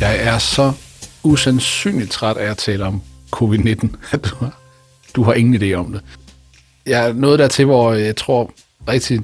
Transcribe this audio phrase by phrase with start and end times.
[0.00, 0.72] Jeg er så
[1.22, 3.02] usandsynligt træt af at tale om
[3.36, 4.60] covid-19, at du har,
[5.16, 6.02] du har ingen idé om det.
[6.86, 8.52] Jeg er nået dertil, hvor jeg tror
[8.88, 9.20] rigtig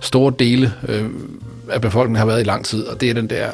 [0.00, 1.10] store dele øh,
[1.70, 3.50] af befolkningen har været i lang tid, og det er den der,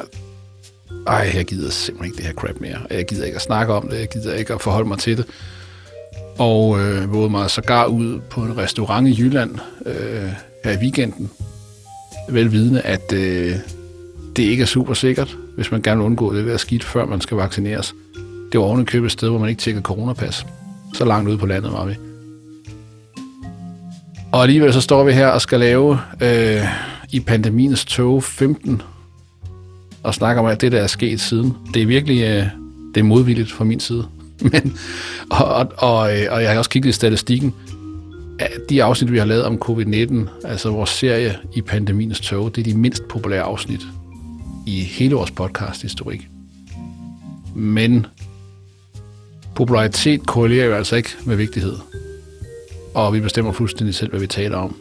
[1.07, 2.77] ej, jeg gider simpelthen ikke det her crap mere.
[2.89, 5.25] Jeg gider ikke at snakke om det, jeg gider ikke at forholde mig til det.
[6.37, 9.55] Og øh, vågede mig sågar ud på en restaurant i Jylland
[9.85, 10.29] øh,
[10.63, 11.29] her i weekenden,
[12.29, 13.55] velvidende, at øh,
[14.35, 17.21] det ikke er super sikkert, hvis man gerne vil undgå det at skidt, før man
[17.21, 17.95] skal vaccineres.
[18.51, 20.45] Det var oven købe et sted, hvor man ikke tjekkede coronapas.
[20.93, 21.95] Så langt ude på landet var vi.
[24.31, 26.63] Og alligevel så står vi her og skal lave øh,
[27.11, 28.81] i pandemiens tog 15
[30.03, 31.53] og snakke om alt det, der er sket siden.
[31.73, 32.45] Det er virkelig øh,
[32.95, 34.07] det er modvilligt fra min side.
[34.51, 34.77] Men,
[35.29, 37.53] og, og, og, øh, og jeg har også kigget i statistikken.
[38.69, 42.71] De afsnit, vi har lavet om covid-19, altså vores serie i pandemiens tog, det er
[42.71, 43.81] de mindst populære afsnit
[44.65, 46.27] i hele vores podcast-historik.
[47.55, 48.05] Men
[49.55, 51.75] popularitet korrelerer jo altså ikke med vigtighed.
[52.93, 54.75] Og vi bestemmer fuldstændig selv, hvad vi taler om.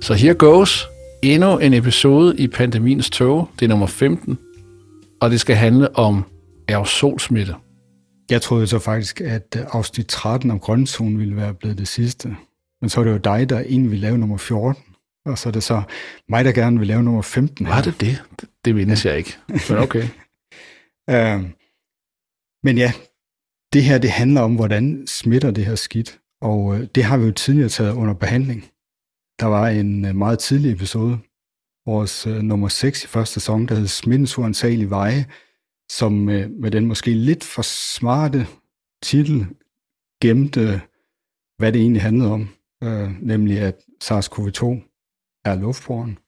[0.00, 0.86] Så here goes.
[1.22, 3.48] Endnu en episode i pandemiens tog.
[3.58, 4.38] Det er nummer 15.
[5.20, 6.24] Og det skal handle om
[6.68, 7.54] aerosolsmitte.
[8.30, 12.36] Jeg troede så faktisk, at øh, afsnit 13 om grønzonen ville være blevet det sidste.
[12.80, 14.82] Men så er det jo dig, der egentlig vil lave nummer 14.
[15.26, 15.82] Og så er det så
[16.28, 17.66] mig, der gerne vil lave nummer 15.
[17.66, 18.22] Var det det?
[18.64, 19.36] Det mindes jeg ikke.
[19.48, 20.02] Men okay.
[21.10, 21.50] uh,
[22.64, 22.92] men ja,
[23.72, 26.20] det her det handler om, hvordan smitter det her skidt.
[26.40, 28.64] Og uh, det har vi jo tidligere taget under behandling.
[29.40, 31.18] Der var en uh, meget tidlig episode,
[31.86, 35.26] vores uh, nummer 6 i første sæson, der hed Smittens uansagelige veje,
[35.90, 38.46] som uh, med den måske lidt for smarte
[39.02, 39.46] titel
[40.22, 40.80] gemte,
[41.58, 42.48] hvad det egentlig handlede om.
[42.84, 44.93] Uh, nemlig at SARS-CoV-2
[45.44, 46.18] er luftbåren.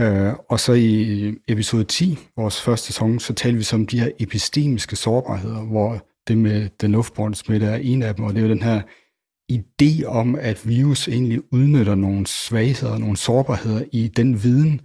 [0.00, 4.00] Øh, og så i episode 10, vores første sæson, så talte vi så om de
[4.00, 8.38] her epistemiske sårbarheder, hvor det med den luftbårne smitte er en af dem, og det
[8.38, 8.82] er jo den her
[9.52, 14.80] idé om, at virus egentlig udnytter nogle svagheder, nogle sårbarheder i den viden,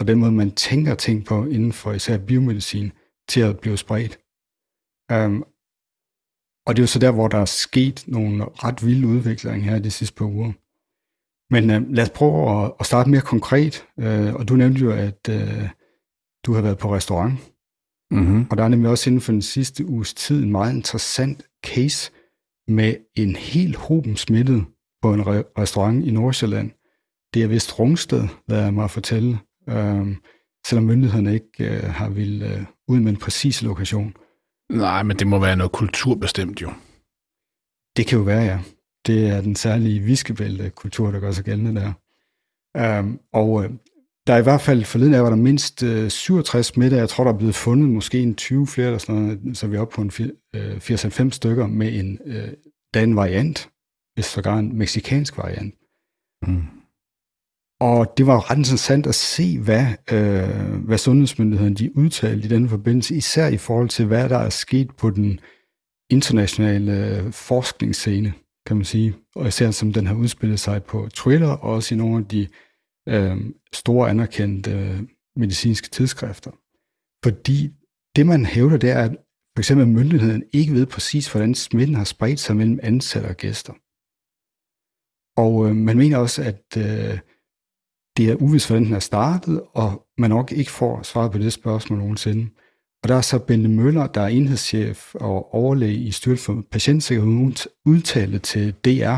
[0.00, 2.92] og den måde, man tænker ting på inden for især biomedicin,
[3.28, 4.18] til at blive spredt.
[5.12, 5.44] Um,
[6.66, 9.78] og det er jo så der, hvor der er sket nogle ret vilde udviklinger her
[9.78, 10.52] de sidste par uger.
[11.52, 13.86] Men øh, lad os prøve at, at starte mere konkret.
[14.00, 15.68] Øh, og du nævnte jo, at øh,
[16.46, 17.32] du har været på restaurant.
[18.10, 18.46] Mm-hmm.
[18.50, 22.12] Og der er nemlig også inden for den sidste uges tid en meget interessant case
[22.68, 24.64] med en helt hoben smittet
[25.02, 26.70] på en re- restaurant i Nordsjælland.
[27.34, 30.16] Det er vist Rungsted, lad jeg mig fortælle, øh,
[30.66, 34.14] selvom myndighederne ikke øh, har vil øh, ud med en præcis lokation.
[34.70, 36.70] Nej, men det må være noget kulturbestemt jo.
[37.96, 38.58] Det kan jo være, ja.
[39.06, 41.92] Det er den særlige viskebælte-kultur, der gør sig gældende der.
[43.00, 43.70] Um, og øh,
[44.26, 46.98] der er i hvert fald forleden af, var der mindst uh, 67 smitter.
[46.98, 49.76] Jeg tror, der er blevet fundet måske en 20 flere, eller sådan noget, så vi
[49.76, 50.12] er oppe på en
[50.56, 52.52] uh, 80-90 stykker med en uh,
[52.94, 53.70] dan variant,
[54.14, 55.74] hvis sågar en meksikansk variant.
[56.46, 56.62] Mm.
[57.80, 62.68] Og det var ret interessant at se, hvad, øh, hvad sundhedsmyndighederne de udtalte i den
[62.68, 65.40] forbindelse, især i forhold til, hvad der er sket på den
[66.10, 68.32] internationale forskningsscene
[68.66, 71.98] kan man sige, og især som den har udspillet sig på Twitter, og også i
[71.98, 72.48] nogle af de
[73.08, 73.36] øh,
[73.72, 75.02] store anerkendte øh,
[75.36, 76.50] medicinske tidsskrifter.
[77.24, 77.70] Fordi
[78.16, 79.16] det, man hævder, det er, at
[79.56, 83.72] for eksempel myndigheden ikke ved præcis, hvordan smitten har spredt sig mellem ansatte og gæster.
[85.36, 87.18] Og øh, man mener også, at øh,
[88.16, 91.52] det er uvist, hvordan den er startet, og man nok ikke får svaret på det
[91.52, 92.50] spørgsmål nogensinde.
[93.02, 97.52] Og der er så Bente Møller, der er enhedschef og overlæge i Styrelsen for Patientsikkerhed,
[97.86, 99.16] udtale til DR,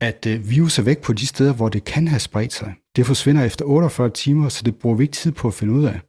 [0.00, 2.74] at øh, virus er væk på de steder, hvor det kan have spredt sig.
[2.96, 5.84] Det forsvinder efter 48 timer, så det bruger vi ikke tid på at finde ud
[5.84, 6.00] af.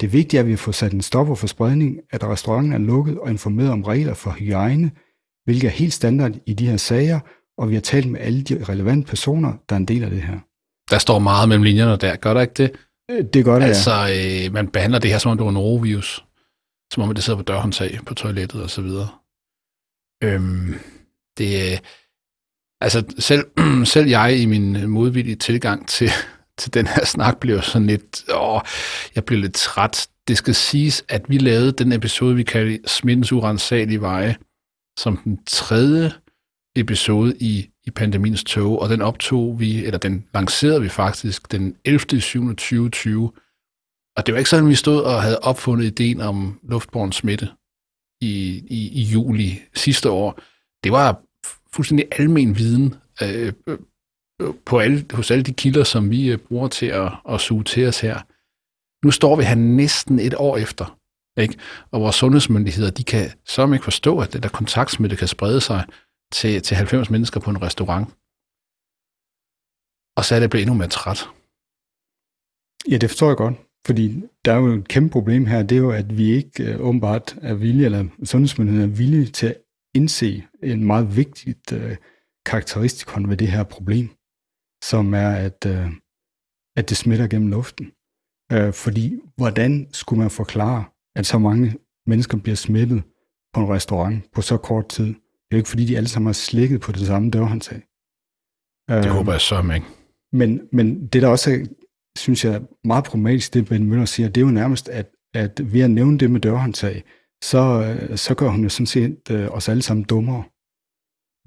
[0.00, 3.18] Det vigtige er, at vi får sat en stopper for spredning, at restauranten er lukket
[3.18, 4.90] og informeret om regler for hygiejne,
[5.44, 7.20] hvilket er helt standard i de her sager,
[7.58, 10.22] og vi har talt med alle de relevante personer, der er en del af det
[10.22, 10.38] her.
[10.90, 12.72] Der står meget mellem linjerne der, gør der ikke det?
[13.34, 14.46] Det gør det, Altså, ja.
[14.46, 16.25] øh, man behandler det her, som om det var en norovirus.
[16.92, 19.08] Som om det sidder på dørhåndtag på toilettet og så videre.
[20.24, 20.74] Øhm,
[21.38, 21.80] det,
[22.80, 23.44] altså, selv,
[23.94, 26.10] selv jeg i min modvillige tilgang til,
[26.58, 28.60] til den her snak bliver sådan lidt, åh,
[29.14, 30.08] jeg bliver lidt træt.
[30.28, 34.36] Det skal siges, at vi lavede den episode, vi kaldte Smittens urensagelige veje,
[34.98, 36.12] som den tredje
[36.76, 41.76] episode i i pandemiens tog, og den optog vi, eller den lancerede vi faktisk den
[41.84, 42.20] 11.
[42.20, 42.48] 7.
[42.48, 43.32] 2020.
[44.16, 47.48] Og det var ikke sådan, at vi stod og havde opfundet ideen om luftborgen smitte
[48.20, 50.40] i, i, i juli sidste år.
[50.84, 51.22] Det var
[51.72, 53.78] fuldstændig almen viden øh, øh,
[54.66, 57.88] på alle, hos alle de kilder, som vi øh, bruger til at, at suge til
[57.88, 58.20] os her.
[59.06, 60.98] Nu står vi her næsten et år efter,
[61.36, 61.58] Ikke?
[61.90, 65.84] Og vores sundhedsmyndigheder, de kan så ikke forstå, at det der kontaktsmitte kan sprede sig
[66.32, 68.08] til, til 90 mennesker på en restaurant.
[70.16, 71.20] Og så er det blevet endnu mere træt.
[72.90, 73.65] Ja, det forstår jeg godt.
[73.86, 76.86] Fordi der er jo et kæmpe problem her, det er jo, at vi ikke uh,
[76.86, 79.56] åbenbart er villige, eller sundhedsmyndigheden er villige til at
[79.94, 81.96] indse en meget vigtigt uh,
[82.46, 84.08] karakteristikon ved det her problem,
[84.84, 85.92] som er, at, uh,
[86.76, 87.92] at det smitter gennem luften.
[88.54, 90.84] Uh, fordi hvordan skulle man forklare,
[91.16, 91.74] at så mange
[92.06, 93.02] mennesker bliver smittet
[93.54, 95.06] på en restaurant på så kort tid?
[95.06, 95.14] Det
[95.50, 97.82] er jo ikke, fordi de alle sammen har slikket på det samme dørhåndtag.
[98.88, 99.86] Det uh, håber jeg så, ikke.
[100.32, 101.64] Men, men det, der også er
[102.16, 105.80] synes jeg, meget problematisk, det Ben Møller siger, det er jo nærmest, at, at ved
[105.80, 107.04] at nævne det med dørhåndtag,
[107.42, 110.44] så, øh, så gør hun jo sådan set øh, os alle sammen dummere.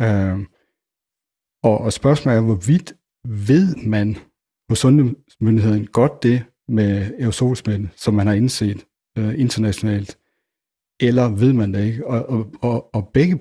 [0.02, 0.40] Øh,
[1.64, 2.94] og, og spørgsmålet er, hvorvidt
[3.28, 4.18] ved man
[4.70, 8.86] hos sundhedsmyndigheden godt det med aerosolsmitte, som man har indset
[9.18, 10.18] øh, internationalt,
[11.00, 12.08] eller ved man det ikke?
[12.08, 13.40] Og, og, og, og begge,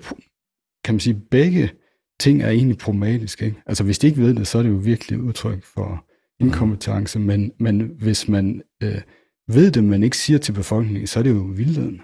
[0.83, 1.71] kan man sige, begge
[2.19, 3.45] ting er egentlig problematiske.
[3.45, 3.61] Ikke?
[3.65, 6.05] Altså hvis de ikke ved det, så er det jo virkelig udtryk for,
[6.39, 6.47] Mm.
[6.47, 9.01] inkompetence, men, men hvis man øh,
[9.47, 12.03] ved det, men ikke siger til befolkningen, så er det jo vildledende.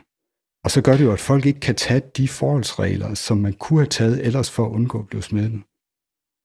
[0.64, 3.80] Og så gør det jo, at folk ikke kan tage de forholdsregler, som man kunne
[3.80, 5.62] have taget ellers for at undgå at blive smittet.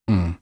[0.08, 0.32] Mm.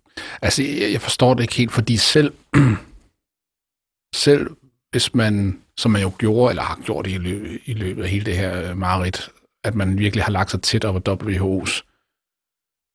[0.43, 0.63] Altså,
[0.93, 2.35] jeg forstår det ikke helt, fordi selv,
[4.27, 4.57] selv
[4.91, 8.25] hvis man, som man jo gjorde, eller har gjort i, løbet, i løbet af hele
[8.25, 9.13] det her øh,
[9.65, 11.83] at man virkelig har lagt sig tæt op ad WHO's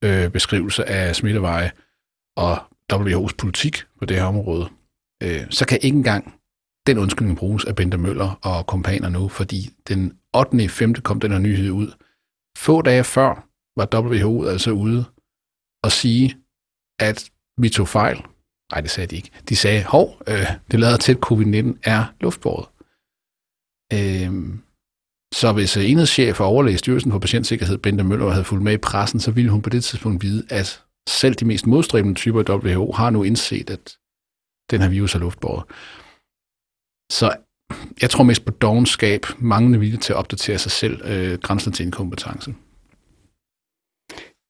[0.04, 1.72] øh, beskrivelse af smitteveje,
[2.38, 2.58] og
[2.94, 4.70] WHO's politik på det her område,
[5.24, 6.34] øh, så kan ikke engang
[6.88, 10.70] den undskyldning bruges af Bente Møller og kompaner nu, fordi den 8.
[10.70, 10.94] 5.
[10.94, 11.92] kom den her nyhed ud.
[12.58, 15.06] Få dage før var WHO altså ude
[15.84, 16.38] og sige,
[17.00, 18.18] at vi tog fejl.
[18.72, 19.32] Nej, det sagde de ikke.
[19.50, 22.68] De sagde, hov, øh, det lader til, at covid-19 er luftbåret.
[23.94, 24.60] Øh,
[25.34, 28.78] så hvis øh, enhedschef og overlæge Styrelsen for Patientsikkerhed, Bente Møller, havde fulgt med i
[28.78, 32.66] pressen, så ville hun på det tidspunkt vide, at selv de mest modstræbende typer af
[32.66, 33.98] WHO har nu indset, at
[34.72, 35.64] den her virus er luftbåret.
[37.12, 37.36] Så
[38.02, 41.86] jeg tror mest på dogenskab, manglende vilje til at opdatere sig selv, øh, grænsen til
[41.86, 42.56] inkompetence.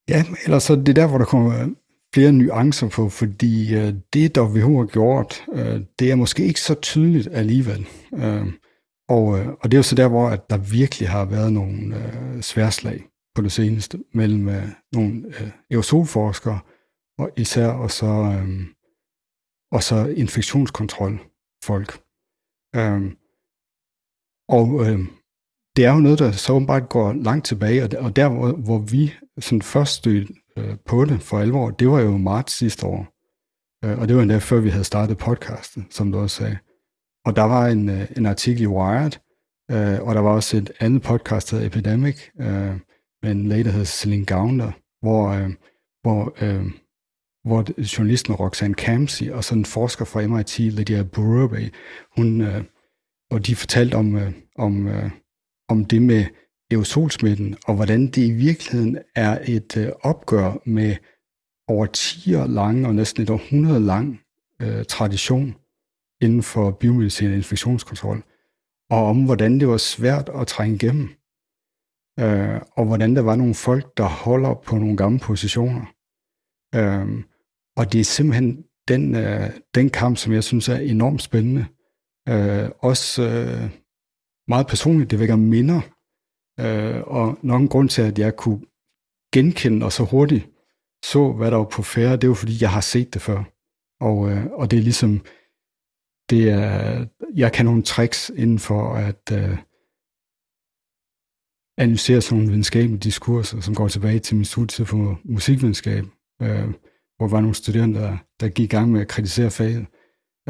[0.09, 1.69] Ja, eller så det er der, hvor der kommer
[2.13, 6.73] flere nuancer på, fordi øh, det, WHO har gjort, øh, det er måske ikke så
[6.73, 7.87] tydeligt alligevel.
[8.13, 8.45] Øh,
[9.09, 11.95] og, øh, og det er jo så der, hvor at der virkelig har været nogle
[11.95, 13.03] øh, sværslag
[13.35, 16.59] på det seneste mellem øh, nogle øh, aerosolforskere
[17.17, 18.65] og især og så, øh,
[19.71, 22.01] og så infektionskontrolfolk.
[22.75, 23.11] Øh,
[24.49, 24.99] og øh,
[25.75, 28.51] det er jo noget, der så åbenbart går langt tilbage, og der, og der hvor,
[28.51, 32.85] hvor vi sådan først stødte øh, på det for alvor, det var jo marts sidste
[32.85, 33.07] år.
[33.85, 36.57] Øh, og det var endda før vi havde startet podcasten, som du også sagde.
[37.25, 39.11] Og der var en, øh, en artikel i Wired,
[39.71, 42.79] øh, og der var også et andet podcast, der hedder Epidemic, øh,
[43.31, 44.71] en læge, der hedder Celine Gavner,
[45.01, 45.49] hvor, øh,
[46.01, 46.65] hvor, øh,
[47.43, 51.69] hvor journalisten Roxanne Camsey og sådan en forsker fra MIT, Lydia Burabay,
[52.17, 52.63] hun, øh,
[53.31, 55.11] og de fortalte om, øh, om, øh,
[55.69, 56.25] om det med
[56.71, 60.95] aerosolsmitten, og hvordan det i virkeligheden er et øh, opgør med
[61.67, 64.19] over 10 år lang og næsten et århundrede lang
[64.61, 65.55] øh, tradition
[66.21, 68.23] inden for biomedicin og infektionskontrol,
[68.89, 71.09] og om hvordan det var svært at trænge igennem
[72.19, 75.85] øh, og hvordan der var nogle folk, der holder på nogle gamle positioner.
[76.75, 77.23] Øh,
[77.77, 81.65] og det er simpelthen den, øh, den kamp, som jeg synes er enormt spændende.
[82.29, 83.69] Øh, også øh,
[84.47, 85.81] meget personligt, det vækker minder,
[86.59, 88.61] øh, og nok en grund til, at jeg kunne
[89.33, 90.49] genkende og så hurtigt
[91.03, 93.43] så, hvad der var på færre, det var fordi, jeg har set det før.
[93.99, 95.21] Og, øh, og det er ligesom,
[96.29, 97.05] det er,
[97.35, 99.57] jeg kan nogle tricks inden for at, øh,
[101.77, 106.05] analysere sådan nogle videnskabelige diskurser, som går tilbage til min studietid på musikvidenskab,
[106.41, 106.67] øh,
[107.17, 109.85] hvor der var nogle studerende, der, der gik i gang med at kritisere faget.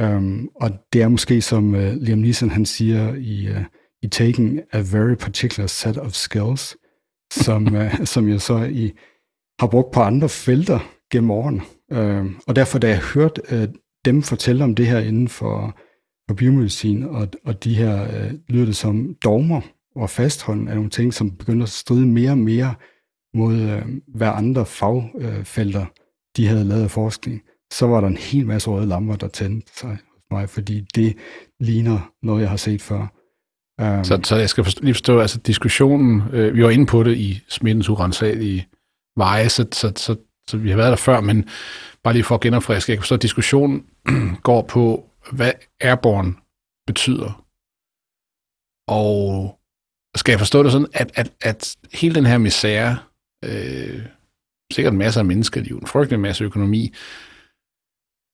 [0.02, 3.64] Um, og det er måske, som uh, Liam Neeson han siger i, uh,
[4.02, 6.78] i Taking a very particular set of skills,
[7.34, 8.92] som, uh, som jeg så i,
[9.60, 10.80] har brugt på andre felter
[11.12, 11.62] gennem årene.
[11.92, 13.74] Uh, og derfor, da jeg hørte uh,
[14.06, 15.80] dem fortælle om det her inden for,
[16.30, 19.62] for biomedicin, og, og de her uh, lyder det som dogmer,
[19.96, 22.76] og fastholden af nogle ting, som begynder at stride mere og mere
[23.34, 25.88] mod øh, hvad andre fagfelter øh,
[26.38, 29.80] de havde lavet af forskning, så var der en hel masse røde lamper, der tændte
[29.80, 31.18] sig hos mig, fordi det
[31.60, 33.08] ligner noget, jeg har set før.
[33.82, 37.04] Um, så, så jeg skal forstå, lige forstå, altså diskussionen, øh, vi var inde på
[37.04, 38.68] det i smittens urensagelige
[39.18, 40.16] veje, så, så, så,
[40.48, 41.50] så vi har været der før, men
[42.04, 43.86] bare lige for at genopfriske, jeg kan forstå, at diskussionen
[44.44, 46.34] går på, hvad airborne
[46.88, 47.46] betyder.
[48.88, 49.60] Og
[50.16, 52.98] skal jeg forstå det sådan, at, at, at hele den her misære,
[53.46, 54.06] øh,
[54.72, 56.94] sikkert masser af menneskeliv, en frygtelig masse økonomi,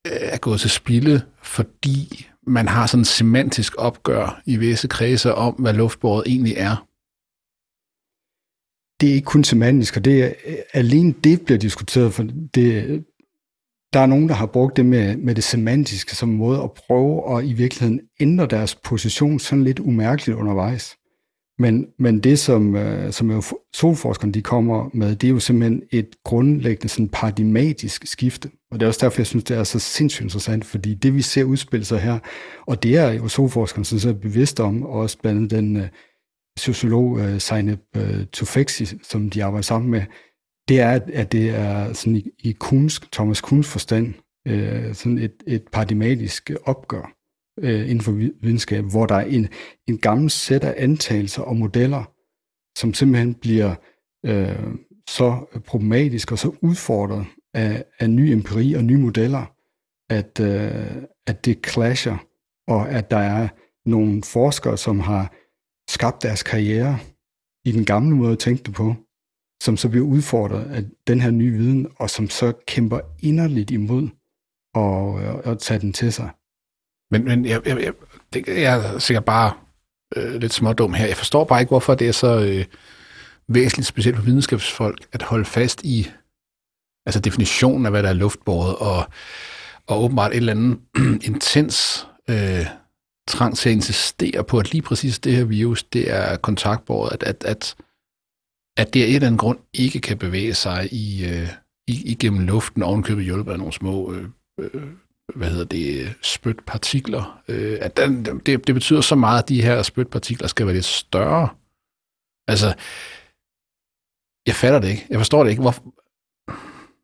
[0.08, 5.32] øh, er gået til spilde, fordi man har sådan en semantisk opgør i visse kredser
[5.32, 6.86] om, hvad luftbordet egentlig er.
[9.02, 10.34] Det er ikke kun semantisk, og det er,
[10.74, 13.06] alene det bliver diskuteret, for det,
[13.94, 17.38] der er nogen, der har brugt det med, med det semantiske som måde at prøve
[17.38, 20.99] at i virkeligheden ændre deres position sådan lidt umærkeligt undervejs.
[21.60, 23.42] Men, men det, som, øh, som jo
[23.74, 28.50] solforskerne de kommer med, det er jo simpelthen et grundlæggende sådan paradigmatisk skifte.
[28.72, 31.22] Og det er også derfor, jeg synes, det er så sindssygt interessant, fordi det, vi
[31.22, 32.20] ser udspille sig her,
[32.68, 35.88] og det er jo solforskerne sådan set bevidst om, og også blandt andet den øh,
[36.58, 40.02] sociolog øh, Zeynep øh, Tufekci, som de arbejder sammen med,
[40.68, 44.14] det er, at det er sådan i, i Kuhns, Thomas Kuhns forstand,
[44.48, 47.19] øh, sådan et, et paradigmatisk opgør
[47.62, 49.48] øh, inden for videnskab, hvor der er en,
[49.88, 52.12] en gammel sæt af antagelser og modeller,
[52.78, 53.76] som simpelthen bliver
[54.26, 54.74] øh,
[55.10, 59.46] så problematisk og så udfordret af, af ny empiri og nye modeller,
[60.10, 62.18] at, øh, at det clasher,
[62.68, 63.48] og at der er
[63.86, 65.34] nogle forskere, som har
[65.92, 67.00] skabt deres karriere
[67.66, 68.96] i den gamle måde at tænke det på,
[69.64, 74.10] som så bliver udfordret af den her nye viden, og som så kæmper inderligt imod
[74.76, 76.30] at, øh, at tage den til sig.
[77.12, 77.94] Men, men jeg, jeg, jeg,
[78.34, 79.54] det, jeg er sikkert bare
[80.16, 81.06] øh, lidt smådum her.
[81.06, 82.66] Jeg forstår bare ikke, hvorfor det er så øh,
[83.48, 86.08] væsentligt, specielt for videnskabsfolk, at holde fast i
[87.06, 89.08] altså definitionen af, hvad der er luftbåret, og,
[89.88, 90.80] og åbenbart et eller andet
[91.30, 92.66] intens øh,
[93.28, 97.24] trang til at insistere på, at lige præcis det her virus, det er kontaktbåret, at,
[97.24, 97.76] at, at,
[98.78, 101.50] at det af et eller andet grund ikke kan bevæge sig i, øh,
[101.88, 104.26] i, igennem luften, ovenkøbet hjulpet af nogle små øh,
[104.60, 104.84] øh,
[105.36, 107.42] hvad hedder det, spytpartikler.
[107.48, 110.86] Øh, at den, det, det betyder så meget, at de her spytpartikler skal være lidt
[110.86, 111.50] større.
[112.48, 112.76] Altså,
[114.48, 115.06] jeg fatter det ikke.
[115.10, 115.62] Jeg forstår det ikke.
[115.62, 115.84] Hvorfor,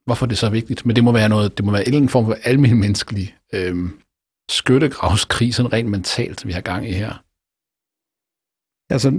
[0.06, 0.86] hvorfor det er så vigtigt.
[0.86, 3.90] Men det må være noget, det må være en form for almindelig menneskelig øh,
[4.50, 7.14] skyttegravskrig, sådan rent mentalt, vi har gang i her.
[8.94, 9.10] Altså,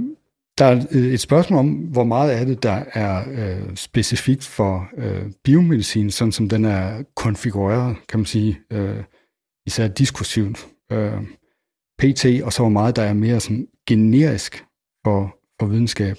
[0.59, 5.31] der er et spørgsmål om, hvor meget af det, der er øh, specifikt for øh,
[5.45, 9.05] biomedicin, sådan som den er konfigureret, kan man sige, øh,
[9.67, 11.23] især diskursivt, øh,
[11.99, 14.65] PT, og så hvor meget der er mere sådan generisk
[15.05, 16.17] for, for videnskab.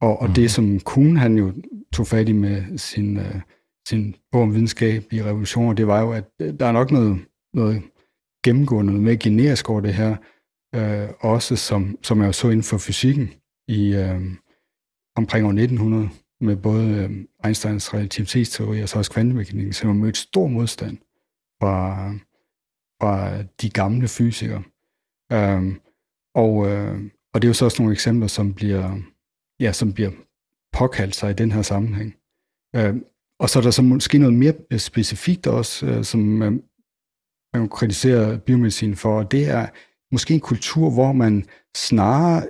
[0.00, 0.34] Og, og mm.
[0.34, 0.48] det, mhm.
[0.48, 1.52] som Kuhn han jo
[1.92, 3.40] tog fat i med sin, øh,
[3.88, 7.18] sin bog om videnskab i revolutioner, det var jo, at øh, der er nok noget,
[7.54, 7.82] noget
[8.44, 10.16] gennemgående, noget mere generisk over det her,
[10.74, 13.30] øh, også som, som jeg så inden for fysikken,
[13.68, 14.20] i øh,
[15.16, 16.08] omkring år 1900
[16.40, 20.98] med både øh, Einsteins relativitetsteori og så også kvantemekanikken, som har mødt stor modstand
[21.60, 22.08] fra,
[23.00, 24.62] fra de gamle fysikere.
[25.32, 25.74] Øh,
[26.34, 28.98] og, øh, og det er jo så også nogle eksempler, som bliver,
[29.60, 30.10] ja, som bliver
[30.72, 32.14] påkaldt sig i den her sammenhæng.
[32.76, 32.94] Øh,
[33.38, 36.62] og så er der så måske noget mere øh, specifikt også, øh, som øh, man,
[37.54, 39.68] man kritiserer biomedicin for, og det er
[40.12, 42.48] måske en kultur, hvor man snarere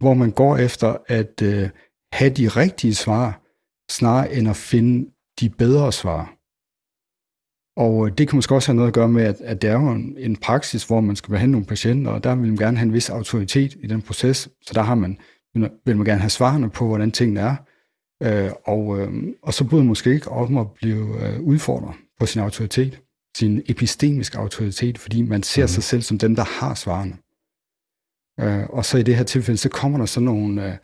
[0.00, 1.68] hvor man går efter at øh,
[2.12, 3.42] have de rigtige svar,
[3.90, 6.36] snarere end at finde de bedre svar.
[7.76, 9.74] Og øh, det kan måske også have noget at gøre med, at, at det er
[9.74, 12.76] jo en, en praksis, hvor man skal behandle nogle patienter, og der vil man gerne
[12.76, 15.18] have en vis autoritet i den proces, så der har man,
[15.84, 17.56] vil man gerne have svarene på, hvordan tingene er,
[18.22, 22.26] øh, og, øh, og så burde man måske ikke om at blive øh, udfordret på
[22.26, 23.00] sin autoritet,
[23.36, 25.68] sin epistemiske autoritet, fordi man ser mm.
[25.68, 27.16] sig selv som dem, der har svarene.
[28.40, 30.78] Øh, og så i det her tilfælde, så kommer der så nogle, øh,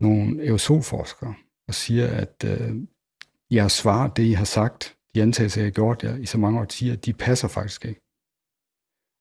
[0.00, 1.34] nogle aerosolforskere
[1.68, 2.76] og siger, at øh,
[3.50, 6.60] jeres svar, det I har sagt, de antagelser, jeg har gjort jer i så mange
[6.60, 8.00] årtier, de passer faktisk ikke.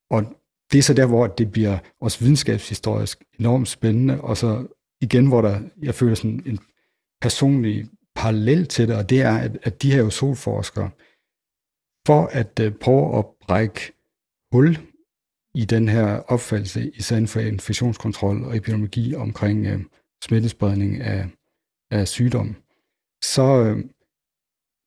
[0.10, 0.24] Og
[0.72, 4.68] det er så der, hvor det bliver også videnskabshistorisk enormt spændende, og så
[5.02, 6.60] igen, hvor der, jeg føler sådan en
[7.22, 10.90] personlig parallel til det, og det er, at, at de her aerosolforskere,
[12.08, 13.94] for at øh, prøve at brække
[14.52, 14.78] hul
[15.58, 19.80] i den her opfattelse, især for infektionskontrol og epidemiologi omkring øh,
[20.24, 21.28] smittespredning af,
[21.92, 22.56] af sygdom,
[23.24, 23.84] så, øh,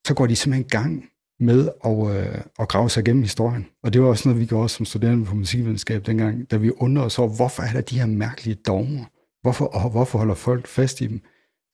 [0.06, 1.04] så går de simpelthen i gang
[1.40, 3.66] med at, øh, at grave sig igennem historien.
[3.82, 7.06] Og det var også noget, vi gjorde som studerende på musikvidenskab dengang, da vi undrede
[7.06, 9.04] os over, hvorfor er der de her mærkelige dogmer?
[9.42, 11.20] Hvorfor, og hvorfor holder folk fast i dem?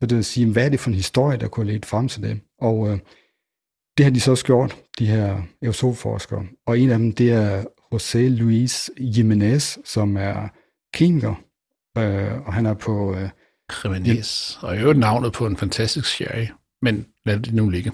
[0.01, 2.23] Så det vil sige, hvad er det for en historie, der kunne lede frem til
[2.23, 2.41] det?
[2.59, 2.99] Og øh,
[3.97, 6.47] det har de så også gjort, de her aerosolforskere.
[6.67, 10.49] Og en af dem, det er José Luis Jiménez, som er
[10.95, 11.35] kemiker,
[11.99, 13.15] øh, og han er på...
[13.15, 13.29] Øh,
[13.73, 16.47] Jiménez, og jo navnet på en fantastisk sherry,
[16.83, 17.93] men lad det nu ligge.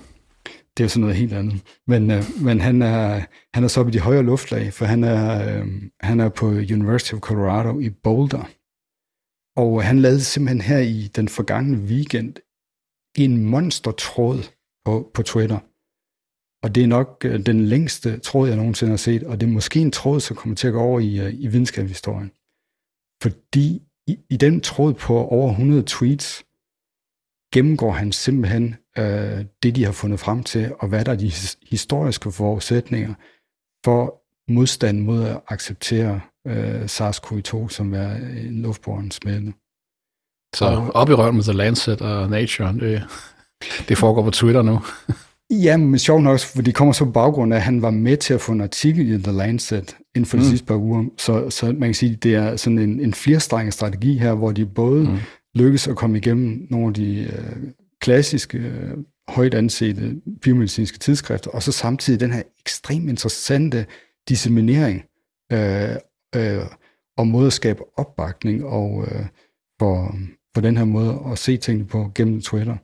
[0.76, 1.60] Det er jo sådan noget helt andet.
[1.86, 3.22] Men, øh, men han, er,
[3.54, 5.66] han er så oppe i de højere luftlag, for han er, øh,
[6.00, 8.48] han er på University of Colorado i Boulder.
[9.56, 12.34] Og han lavede simpelthen her i den forgangne weekend
[13.18, 14.42] en monstertråd
[14.84, 15.58] på, på Twitter.
[16.62, 19.50] Og det er nok øh, den længste tråd, jeg nogensinde har set, og det er
[19.50, 22.30] måske en tråd, som kommer til at gå over i, øh, i videnskabshistorien.
[23.22, 26.44] Fordi i, i den tråd på over 100 tweets,
[27.54, 31.32] gennemgår han simpelthen øh, det, de har fundet frem til, og hvad der er de
[31.70, 33.14] historiske forudsætninger
[33.84, 39.52] for modstand mod at acceptere øh, SARS-CoV-2 som er en luftbåren smitte.
[40.54, 43.02] Så op i røven med The Lancet og Nature, det,
[43.88, 44.80] det foregår på Twitter nu.
[45.52, 48.16] Ja, men sjovt nok, for det kommer så på baggrund af, at han var med
[48.16, 50.48] til at få en artikel i The Lancet inden for de mm.
[50.48, 51.04] sidste par uger.
[51.18, 54.52] Så, så man kan sige, at det er sådan en, en flerstrenget strategi her, hvor
[54.52, 55.16] de både mm.
[55.54, 57.56] lykkes at komme igennem nogle af de øh,
[58.00, 58.96] klassiske, øh,
[59.28, 63.86] højt ansete biomedicinske tidsskrifter, og så samtidig den her ekstremt interessante
[64.28, 65.02] disseminering
[65.52, 65.96] øh,
[66.36, 66.66] øh,
[67.16, 69.26] og måde at skabe opbakning og øh,
[69.78, 70.16] for,
[70.54, 72.76] for den her måde at se tingene på gennem Twitter.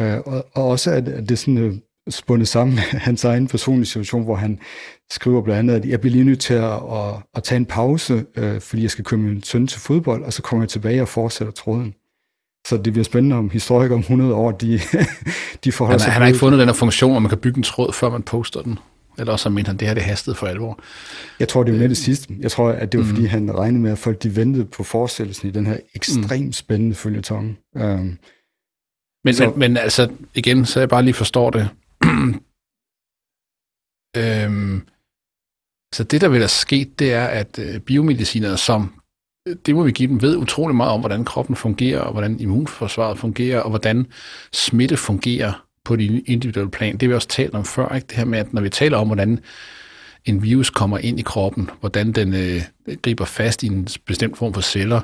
[0.00, 1.74] Øh, og, og også at, at det sådan øh,
[2.08, 4.58] spundet sammen med hans egen personlige situation, hvor han
[5.10, 8.24] skriver blandt andet, at jeg bliver lige nødt til at, at, at tage en pause,
[8.36, 11.08] øh, fordi jeg skal købe min søn til fodbold, og så kommer jeg tilbage og
[11.08, 11.94] fortsætter tråden.
[12.66, 14.80] Så det bliver spændende om historikere om 100 år, de,
[15.64, 17.56] de forholder han, sig Han har ikke fundet den her funktion, hvor man kan bygge
[17.56, 18.78] en tråd, før man poster den.
[19.18, 20.80] Eller også mente han, det her det hastede for alvor.
[21.40, 22.34] Jeg tror, det var med det sidste.
[22.40, 23.10] Jeg tror, at det var, mm.
[23.10, 26.52] fordi han regnede med, at folk de ventede på forestillelsen i den her ekstremt mm.
[26.52, 27.58] spændende følgetong.
[27.80, 28.18] Um,
[29.24, 31.68] men, så, men, men altså, igen, så jeg bare lige forstår det.
[34.16, 34.88] øhm,
[35.94, 39.00] så det, der vil have sket, det er, at øh, biomedicinere, som
[39.66, 43.18] det må vi give dem, ved utrolig meget om, hvordan kroppen fungerer, og hvordan immunforsvaret
[43.18, 44.06] fungerer, og hvordan
[44.52, 46.92] smitte fungerer på de individuelle plan.
[46.92, 48.06] Det har vi også talt om før, ikke?
[48.06, 49.40] det her med, at når vi taler om, hvordan
[50.24, 52.62] en virus kommer ind i kroppen, hvordan den øh,
[53.02, 55.00] griber fast i en bestemt form for celler,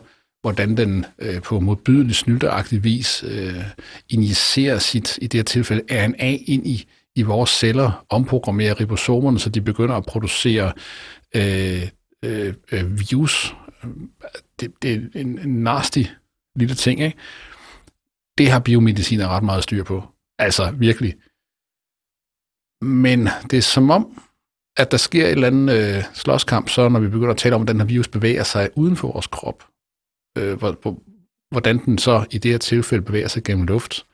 [0.47, 3.65] hvordan den øh, på modbydelig snylteragtig vis øh,
[4.09, 9.51] injicerer sit, i det her tilfælde, RNA ind i, i vores celler, omprogrammerer ribosomerne, så
[9.51, 10.73] de begynder at producere
[11.35, 11.89] øh,
[12.25, 13.57] øh, øh virus.
[14.61, 16.03] Det, det er en, en nasty
[16.57, 17.19] lille ting, ikke?
[18.39, 20.05] Det har biomediciner ret meget styr på.
[20.39, 21.15] Altså, virkelig.
[22.83, 24.23] Men det er som om,
[24.77, 27.63] at der sker et eller andet øh, slåskamp, så når vi begynder at tale om,
[27.63, 29.65] at den her virus bevæger sig uden for vores krop.
[30.37, 30.59] Øh,
[31.51, 34.07] hvordan den så i det her tilfælde bevæger sig gennem luft.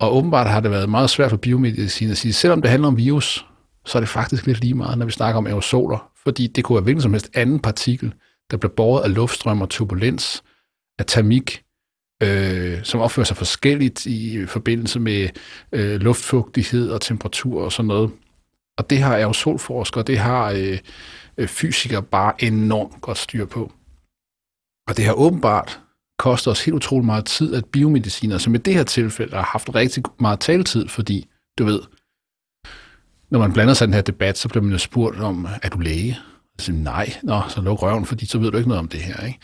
[0.00, 2.96] Og åbenbart har det været meget svært for biomedicin at sige, selvom det handler om
[2.96, 3.46] virus,
[3.86, 6.76] så er det faktisk lidt lige meget, når vi snakker om aerosoler, fordi det kunne
[6.76, 8.14] være hvilken som helst anden partikel,
[8.50, 10.42] der bliver båret af luftstrøm og turbulens,
[10.98, 11.62] af termik,
[12.22, 15.28] øh, som opfører sig forskelligt i forbindelse med
[15.72, 18.10] øh, luftfugtighed og temperatur og sådan noget.
[18.78, 20.78] Og det har aerosolforskere, det har øh,
[21.38, 23.72] øh fysikere bare enormt godt styr på.
[24.88, 25.80] Og det har åbenbart
[26.18, 29.74] kostet os helt utrolig meget tid, at biomediciner, som i det her tilfælde har haft
[29.74, 31.80] rigtig meget taletid, fordi, du ved,
[33.30, 35.68] når man blander sig i den her debat, så bliver man jo spurgt om, er
[35.68, 36.18] du læge?
[36.58, 39.26] Så nej, nå, så luk røven, fordi så ved du ikke noget om det her.
[39.26, 39.38] Ikke?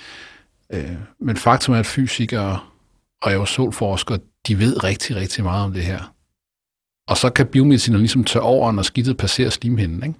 [0.72, 2.60] Øh, men faktum er, at fysikere
[3.22, 6.14] og aerosolforskere, de ved rigtig, rigtig meget om det her.
[7.08, 10.02] Og så kan biomediciner ligesom tage over, når skidtet passerer slimhinden.
[10.02, 10.18] Ikke?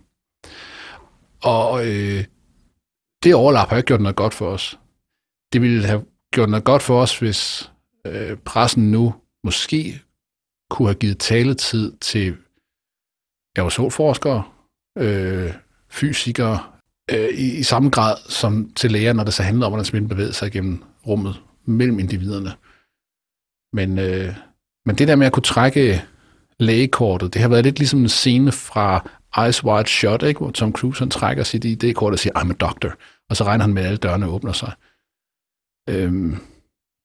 [1.43, 2.25] Og øh,
[3.25, 4.79] det overlap har ikke gjort noget godt for os.
[5.55, 7.73] Det ville have gjort noget godt for os, hvis
[8.07, 9.15] øh, pressen nu
[9.45, 10.03] måske
[10.71, 12.37] kunne have givet taletid til
[13.57, 14.43] aerosolforskere,
[14.99, 15.53] øh,
[15.91, 16.59] fysikere,
[17.11, 20.09] øh, i, i samme grad som til læger, når det så handler om, hvordan smitten
[20.09, 22.53] bevæger sig gennem rummet mellem individerne.
[23.73, 24.35] Men, øh,
[24.87, 26.05] men det der med at kunne trække
[26.59, 29.11] lægekortet, det har været lidt ligesom en scene fra
[29.49, 30.39] Ice Wide Shot, ikke?
[30.39, 32.95] hvor Tom Cruise han trækker sit ID-kort og siger, I'm a doctor,
[33.31, 34.73] og så regner han med, at alle dørene åbner sig.
[35.91, 36.37] Øhm,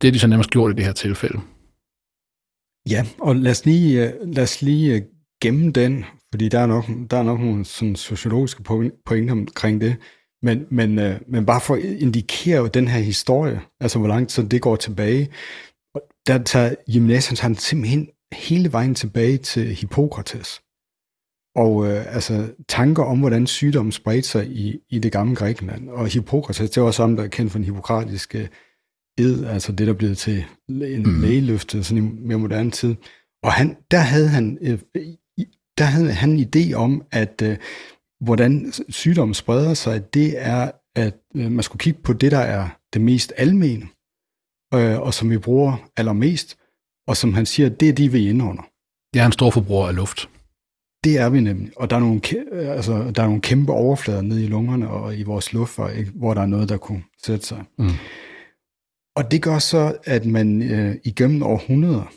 [0.01, 1.39] det er de så nærmest gjort i det her tilfælde.
[2.89, 5.01] Ja, og lad os lige, øh, lad os lige øh,
[5.41, 8.63] gemme den, fordi der er nok, der er nok nogle sådan sociologiske
[9.05, 9.95] pointer omkring det.
[10.41, 14.41] Men, men, øh, men bare for at indikere den her historie, altså hvor langt så
[14.41, 15.29] det går tilbage,
[16.27, 20.61] der tager gymnasiet simpelthen hele vejen tilbage til Hippokrates.
[21.55, 25.89] Og øh, altså tanker om, hvordan sygdommen spredte sig i, i det gamle Grækenland.
[25.89, 28.49] Og Hippokrates, det var sammen, der er kendt for den hippokratiske
[29.19, 31.21] ed, altså det, der blev til en mm.
[31.21, 32.95] lægeløfte sådan i mere moderne tid.
[33.43, 34.79] Og han, der havde han øh,
[35.79, 37.57] der havde han en idé om, at øh,
[38.21, 42.69] hvordan sygdommen spreder sig, det er, at øh, man skulle kigge på det, der er
[42.93, 43.87] det mest almene,
[44.73, 46.57] øh, og som vi bruger allermest,
[47.07, 48.63] og som han siger, det er de, vi indånder.
[49.13, 50.29] Det er en stor forbruger af luft.
[51.03, 54.43] Det er vi nemlig, og der er nogle, altså, der er nogle kæmpe overflader nede
[54.43, 55.79] i lungerne og i vores luft,
[56.15, 57.63] hvor der er noget, der kunne sætte sig.
[57.77, 57.89] Mm.
[59.15, 62.13] Og det gør så, at man øh, igennem århundreder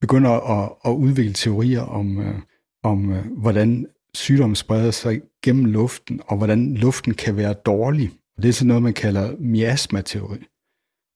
[0.00, 2.34] begynder at, at udvikle teorier om, øh,
[2.82, 8.10] om øh, hvordan sygdom spreder sig gennem luften, og hvordan luften kan være dårlig.
[8.42, 10.38] Det er sådan noget, man kalder miasmateori.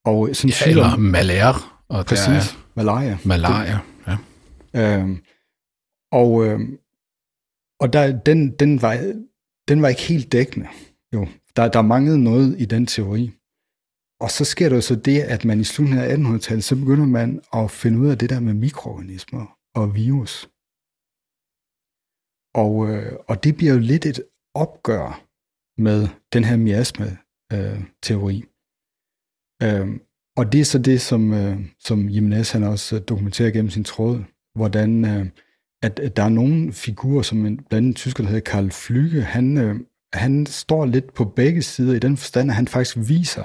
[0.04, 1.52] Og sådan ja, sygdom, eller malaria.
[1.88, 3.18] Og præcis, er, malaria.
[3.24, 4.16] Malaria, ja.
[4.74, 5.22] Øhm,
[6.12, 6.60] og øh,
[7.80, 9.14] og der, den, den, var,
[9.68, 10.68] den var ikke helt dækkende.
[11.14, 13.30] Jo, der, der manglede noget i den teori.
[14.20, 17.07] Og så sker der jo så det, at man i slutningen af 1800-tallet, så begynder
[17.07, 20.50] man at finde ud af det der med mikroorganismer og virus.
[22.55, 24.24] Og, øh, og det bliver jo lidt et
[24.55, 25.24] opgør
[25.81, 28.44] med den her miasma-teori.
[29.62, 30.00] Øh,
[30.37, 33.85] og det er så det, som, øh, som Jimenez han også øh, dokumenterer gennem sin
[33.85, 34.24] tråd,
[34.55, 35.27] hvordan øh,
[35.83, 39.22] at, at der er nogle figurer, som en, blandt andet tysker, der hedder Karl Flyge,
[39.22, 39.77] han, øh,
[40.12, 43.44] han står lidt på begge sider i den forstand, at han faktisk viser,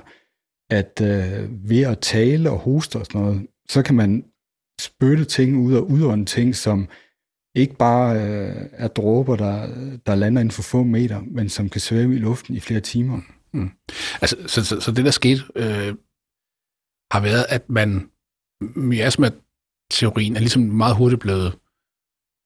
[0.70, 4.26] at øh, ved at tale og hoste og sådan noget, så kan man
[4.82, 6.88] spytte ting ud og udånde ting, som
[7.56, 9.68] ikke bare øh, er dråber, der,
[10.06, 13.22] der lander inden for få meter, men som kan svæve i luften i flere timer.
[13.54, 13.72] Mm.
[14.22, 15.96] Altså, så, så, så det, der skete, øh,
[17.12, 18.10] har været, at man
[18.76, 21.58] miasma-teorien er ligesom meget hurtigt blevet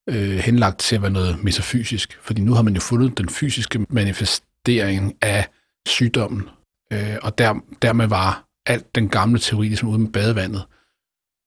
[0.10, 3.86] øh, henlagt til at være noget metafysisk, fordi nu har man jo fundet den fysiske
[3.90, 5.50] manifestering af
[5.88, 6.50] sygdommen,
[6.94, 10.66] øh, og der, dermed var alt den gamle teori ligesom ude med badevandet,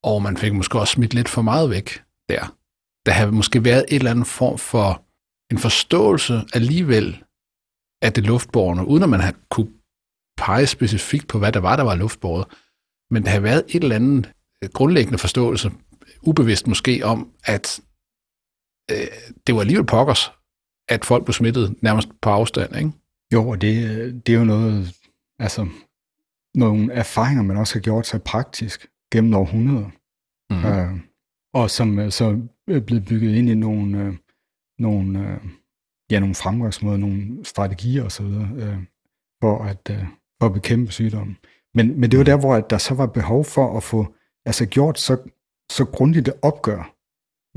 [0.03, 2.57] og man fik måske også smidt lidt for meget væk der.
[3.07, 5.03] Der havde måske været et eller andet form for
[5.53, 7.25] en forståelse alligevel
[8.03, 9.73] af det luftborgerne, uden at man havde kunne
[10.37, 12.47] pege specifikt på, hvad der var, der var luftbåret.
[13.11, 14.33] Men der havde været et eller andet
[14.63, 15.73] øh, grundlæggende forståelse,
[16.23, 17.81] ubevidst måske, om, at
[18.91, 19.07] øh,
[19.47, 20.33] det var alligevel pokkers,
[20.89, 22.93] at folk blev smittet nærmest på afstand, ikke?
[23.33, 24.95] Jo, og det, øh, det er jo noget,
[25.39, 25.69] altså,
[26.55, 29.91] nogle erfaringer, man også har gjort sig praktisk gennem århundreder.
[30.51, 30.65] Mm.
[30.65, 31.01] Øh,
[31.55, 34.15] og som øh, så er blevet bygget ind i nogle, øh,
[34.79, 35.41] nogle, øh,
[36.11, 38.79] ja, nogle fremgangsmåder, nogle strategier osv., øh,
[39.41, 40.05] for, at, øh,
[40.41, 41.37] for at bekæmpe sygdommen.
[41.75, 44.67] Men, men det var der, hvor at der så var behov for at få altså
[44.67, 45.17] gjort så,
[45.71, 46.95] så grundigt et opgør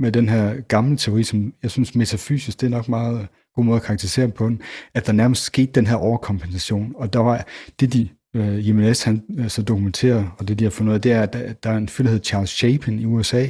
[0.02, 3.28] med den her gamle teori, som jeg synes metafysisk, det er nok meget
[3.60, 4.62] god måde at karakterisere på den,
[4.94, 6.94] at der nærmest skete den her overkompensation.
[6.96, 7.46] Og der var
[7.80, 11.02] det, de øh, Jimenez han øh, så dokumenterer, og det de har fundet ud af,
[11.02, 13.46] det er, at der, der er en fyr, der hedder Charles Chapin i USA,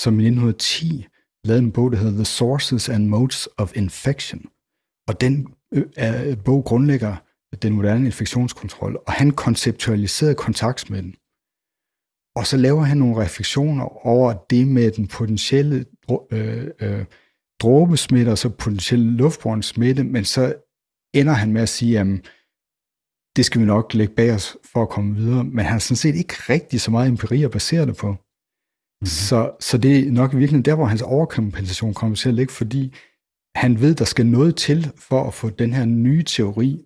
[0.00, 1.06] som i 1910
[1.44, 4.46] lavede en bog, der hedder The Sources and Modes of Infection.
[5.08, 7.16] Og den øh, bog grundlægger
[7.62, 11.14] den moderne infektionskontrol, og han konceptualiserede kontaktsmitten.
[12.36, 15.84] Og så laver han nogle refleksioner over det med den potentielle
[16.30, 17.04] øh, øh,
[17.62, 20.54] dråbesmitte og så potentielle luftbåren smitte, men så
[21.14, 22.06] ender han med at sige, at
[23.36, 25.96] det skal vi nok lægge bag os for at komme videre, men han har sådan
[25.96, 28.10] set ikke rigtig så meget empiri at basere det på.
[28.10, 29.06] Mm-hmm.
[29.06, 32.94] Så, så det er nok virkelig der, hvor hans overkompensation kommer til at ligge, fordi
[33.56, 36.84] han ved, der skal noget til for at få den her nye teori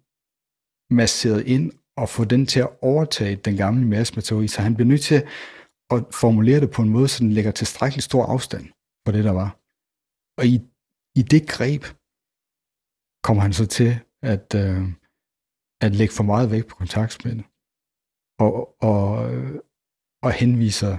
[0.91, 5.01] masseret ind og få den til at overtage den gamle miasmateori, så han bliver nødt
[5.01, 5.23] til
[5.91, 8.67] at formulere det på en måde, så den lægger tilstrækkeligt stor afstand
[9.07, 9.58] for det, der var.
[10.39, 10.57] Og i,
[11.21, 11.83] i det greb
[13.27, 13.91] kommer han så til
[14.33, 14.83] at, øh,
[15.85, 17.41] at lægge for meget vægt på kontaktsmænd,
[18.45, 19.07] og, og,
[20.23, 20.95] og henviser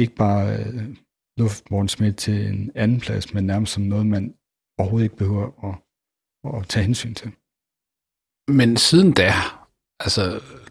[0.00, 0.96] ikke bare øh,
[1.36, 4.34] luftbåren til en anden plads, men nærmest som noget, man
[4.78, 5.76] overhovedet ikke behøver at,
[6.56, 7.30] at tage hensyn til.
[8.58, 9.32] Men siden da
[10.04, 10.22] Altså,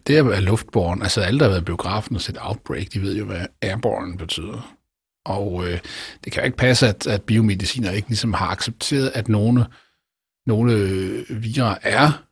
[0.06, 3.00] det at være luftborn, altså alle, der har været i biografen og set Outbreak, de
[3.00, 4.76] ved jo, hvad airborne betyder.
[5.26, 5.78] Og øh,
[6.24, 9.66] det kan jo ikke passe, at, at biomediciner ikke ligesom har accepteret, at nogle,
[10.46, 12.24] nogle øh, virer er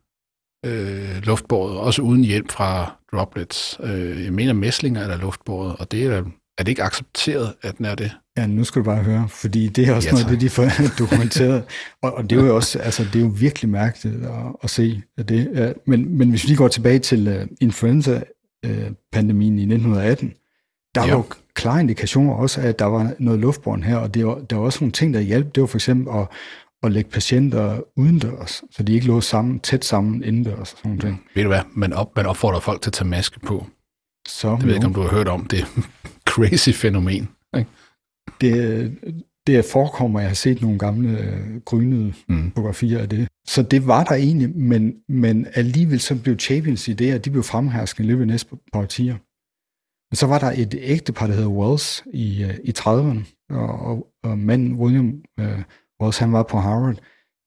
[0.67, 3.81] øh, luftbåret, også uden hjælp fra droplets.
[3.83, 6.25] Øh, jeg mener, mæslinger er der luftbåret, og det er,
[6.59, 8.13] er det ikke accepteret, at den er det?
[8.37, 10.51] Ja, nu skal du bare høre, fordi det er også ja, noget af det, de
[10.51, 10.69] får
[11.05, 11.65] dokumenteret.
[12.03, 15.03] og, og det er jo også, altså det er jo virkelig mærkeligt at, at se
[15.19, 15.75] det.
[15.87, 20.35] Men, men hvis vi lige går tilbage til uh, influenza-pandemien uh, i 1918,
[20.95, 21.11] der ja.
[21.11, 21.25] var jo
[21.55, 24.79] klare indikationer også at der var noget luftbånd her, og det var, der var også
[24.81, 25.55] nogle ting, der hjalp.
[25.55, 26.29] Det var for eksempel at,
[26.83, 31.05] at lægge patienter udendørs, så de ikke lå sammen, tæt sammen indendørs og sådan noget.
[31.05, 31.17] Ja.
[31.35, 33.67] Ved du hvad, man, op, man opfordrer folk til at tage maske på.
[34.29, 35.65] Så, det ved jeg ikke, om du har hørt om det.
[36.31, 37.29] Crazy fænomen.
[37.57, 37.71] Ikke?
[38.41, 38.97] det,
[39.47, 42.51] det forekommer, jeg har set nogle gamle øh, grynede mm.
[42.51, 43.29] fotografier af det.
[43.47, 48.07] Så det var der egentlig, men, men alligevel så blev Chapins idéer, de blev fremherskende
[48.07, 49.17] i løbet af næste par årtier.
[50.11, 54.07] Men så var der et ægtepar, der hedder Wells i, øh, i 30'erne, og, og,
[54.23, 55.63] og manden William øh,
[56.03, 56.99] Wells, han var på Harvard,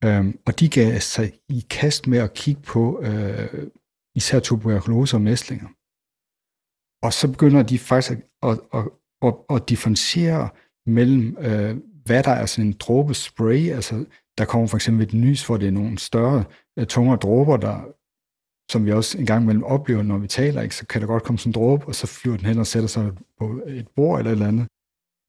[0.03, 3.67] øh, og de gav sig i kast med at kigge på øh,
[4.15, 5.67] især tuberkulose og mæslinger.
[7.05, 8.89] Og så begynder de faktisk at, at, at,
[9.21, 10.49] at, at differentiere
[10.85, 14.05] mellem, øh, hvad der er sådan en dråbe spray, altså
[14.37, 16.43] der kommer for eksempel et nys, hvor det er nogle større,
[16.79, 17.77] øh, tungere dråber, der,
[18.71, 20.75] som vi også en gang imellem oplever, når vi taler, ikke?
[20.75, 22.87] så kan der godt komme sådan en dråbe, og så flyver den hen og sætter
[22.87, 24.67] sig på et bord eller et eller andet.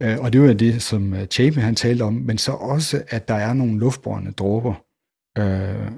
[0.03, 3.29] Øh, og det var det, som øh, Chapin han talte om, men så også, at
[3.29, 4.75] der er nogle luftbårende dråber,
[5.39, 5.91] øh,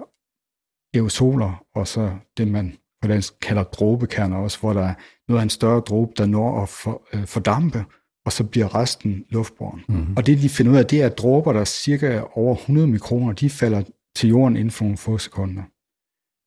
[0.94, 4.94] aerosoler, og så det, man på dansk kalder dråbekerner også, hvor der er
[5.28, 7.84] noget af en større dråbe, der når at for, øh, fordampe,
[8.26, 9.80] og så bliver resten luftbåren.
[9.88, 10.16] Mm-hmm.
[10.16, 12.86] Og det, de finder ud af, det er, at dråber, der er cirka over 100
[12.86, 13.82] mikroner, de falder
[14.16, 15.62] til jorden inden for nogle få sekunder.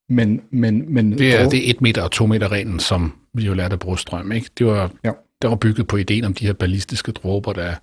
[0.09, 3.45] Men, men, men det er, det er et meter og to meter reglen, som vi
[3.45, 4.49] jo lærte af brugstrøm, ikke?
[4.57, 5.11] Det var, ja.
[5.41, 7.75] der var bygget på ideen om de her ballistiske dråber, der,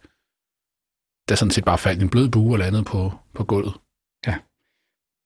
[1.28, 3.74] der sådan set bare faldt en blød bue og landede på, på gulvet.
[4.26, 4.36] Ja.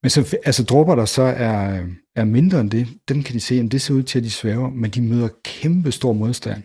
[0.03, 3.55] Men så, altså dråber, der så er, er mindre end det, dem kan de se,
[3.55, 6.63] at det ser ud til, at de svæver, men de møder kæmpe stor modstand.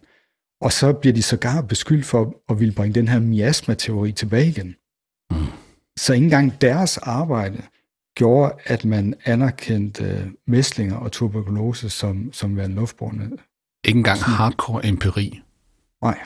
[0.61, 4.75] Og så bliver de sågar beskyldt for at ville bringe den her miasma-teori tilbage igen.
[5.31, 5.45] Mm.
[5.97, 7.61] Så ikke engang deres arbejde
[8.15, 13.31] gjorde, at man anerkendte øh, mæslinger og tuberkulose som, som værende luftbårne.
[13.83, 15.41] Ikke engang hardcore empiri.
[16.01, 16.19] Nej.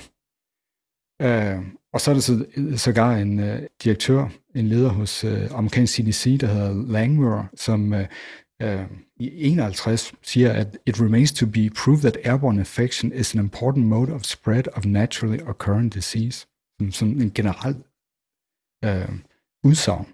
[1.24, 2.46] Uh, og så er der så,
[2.76, 8.00] sågar en uh, direktør, en leder hos uh, amerikansk CDC, der hedder Langmuir, som uh,
[8.64, 8.86] uh,
[9.20, 13.86] i 51 siger, at it remains to be proved that airborne infection is an important
[13.86, 16.48] mode of spread of naturally occurring disease.
[16.80, 17.76] Som, som en generel
[18.86, 19.16] uh,
[19.64, 20.06] udsagn.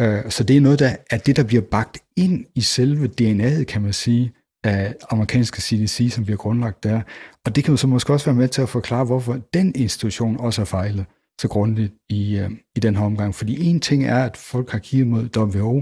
[0.00, 3.64] Øh, så det er noget, der er det, der bliver bagt ind i selve DNA'et,
[3.64, 4.32] kan man sige,
[4.64, 7.00] af amerikanske CDC, som bliver grundlagt der.
[7.44, 10.40] Og det kan jo så måske også være med til at forklare, hvorfor den institution
[10.40, 11.06] også har fejlet
[11.40, 13.34] så grundigt i, øh, i den her omgang.
[13.34, 15.72] Fordi en ting er, at folk har kigget mod WHO,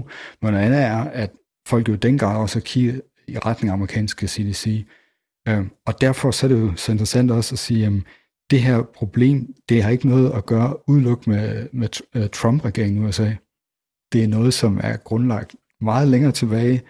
[0.41, 1.31] men noget andet er, at
[1.67, 4.85] folk jo dengang også har kigget i retning af amerikanske CDC.
[5.47, 7.91] Øh, og derfor så er det jo så interessant også at sige, at
[8.51, 13.07] det her problem, det har ikke noget at gøre udelukkende med, med øh, Trump-regeringen i
[13.07, 13.31] USA.
[14.13, 16.81] Det er noget, som er grundlagt meget længere tilbage,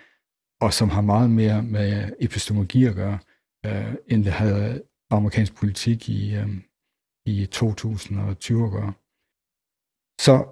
[0.62, 3.19] og som har meget mere med epistemologi at gøre,
[3.65, 6.47] øh, end det havde amerikansk politik i, øh,
[7.25, 8.93] i 2020 at gøre.
[10.21, 10.45] Så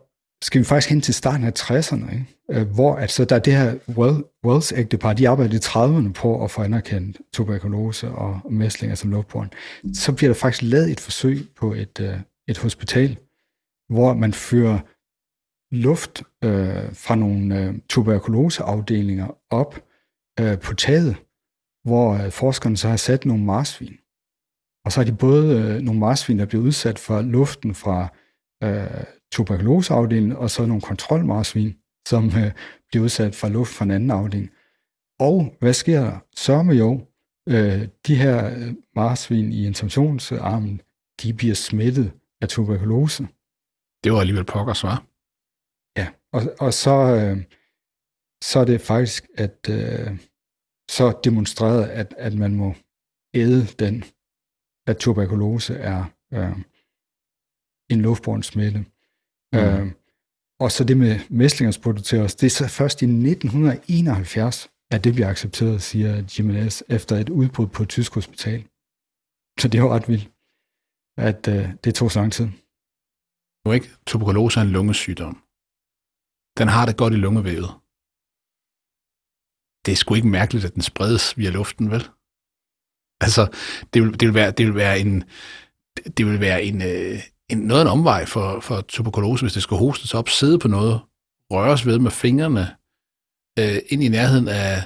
[0.44, 2.26] skal vi faktisk hen til starten af 60'erne, ikke?
[2.52, 3.76] Øh, hvor altså, der er det her
[4.46, 9.52] Wells ægtepar, de arbejdede i 30'erne på at få anerkendt tuberkulose og mæslinger som luftbåren.
[9.94, 13.18] Så bliver der faktisk lavet et forsøg på et, øh, et hospital,
[13.90, 14.80] hvor man fører
[15.72, 19.84] luft øh, fra nogle øh, tuberkuloseafdelinger op
[20.40, 21.16] øh, på taget,
[21.84, 23.98] hvor øh, forskerne så har sat nogle marsvin.
[24.86, 28.08] Og så har de både øh, nogle marsvin, der bliver udsat for luften fra
[28.64, 31.74] øh, tuberkuloseafdelingen, og så nogle kontrolmarsvin,
[32.08, 32.52] som øh,
[32.88, 34.50] bliver udsat for luft fra en anden afdeling.
[35.20, 36.20] Og hvad sker der?
[36.36, 37.08] Så med jo,
[37.50, 40.82] øh, de her øh, marsvin i interventionsarmen,
[41.24, 43.28] de bliver smittet af tuberkulose.
[44.04, 45.11] Det var alligevel pokkers, var.
[45.98, 47.38] Ja, og, og så, øh,
[48.44, 50.20] så er det faktisk, at øh,
[50.92, 52.76] så demonstreret, at, at man må
[53.34, 54.04] æde den,
[54.88, 56.58] at tuberkulose er øh,
[57.90, 58.80] en luftbåren smitte.
[59.54, 59.60] Mm.
[59.60, 59.92] Øh,
[60.60, 65.30] og så det med mæslingers os, det er så først i 1971, at det bliver
[65.30, 68.68] accepteret, siger Jimenez, efter et udbrud på et tysk hospital.
[69.60, 70.32] Så det er jo ret vildt,
[71.18, 72.48] at øh, det tog så lang tid.
[73.66, 75.44] Nu ikke tuberkulose er en lungesygdom.
[76.58, 77.70] Den har det godt i lungevævet.
[79.86, 82.10] Det er sgu ikke mærkeligt, at den spredes via luften, vel?
[83.22, 83.48] Altså,
[83.94, 85.24] det vil, det vil, være, det vil være en,
[86.18, 89.64] det vil være en, øh, en, noget af en omvej for, for tuberkulose, hvis det
[89.64, 91.00] skal hostes op, sidde på noget,
[91.52, 92.76] røres ved med fingrene,
[93.60, 94.84] øh, ind i nærheden af,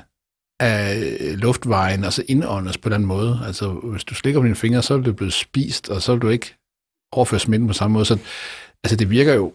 [0.60, 3.42] af øh, luftvejen, og så indåndes på den måde.
[3.46, 6.22] Altså, hvis du slikker på dine fingre, så er det blevet spist, og så vil
[6.22, 6.56] du ikke
[7.12, 8.06] overføre smitten på samme måde.
[8.06, 8.20] Så,
[8.84, 9.54] altså, det virker jo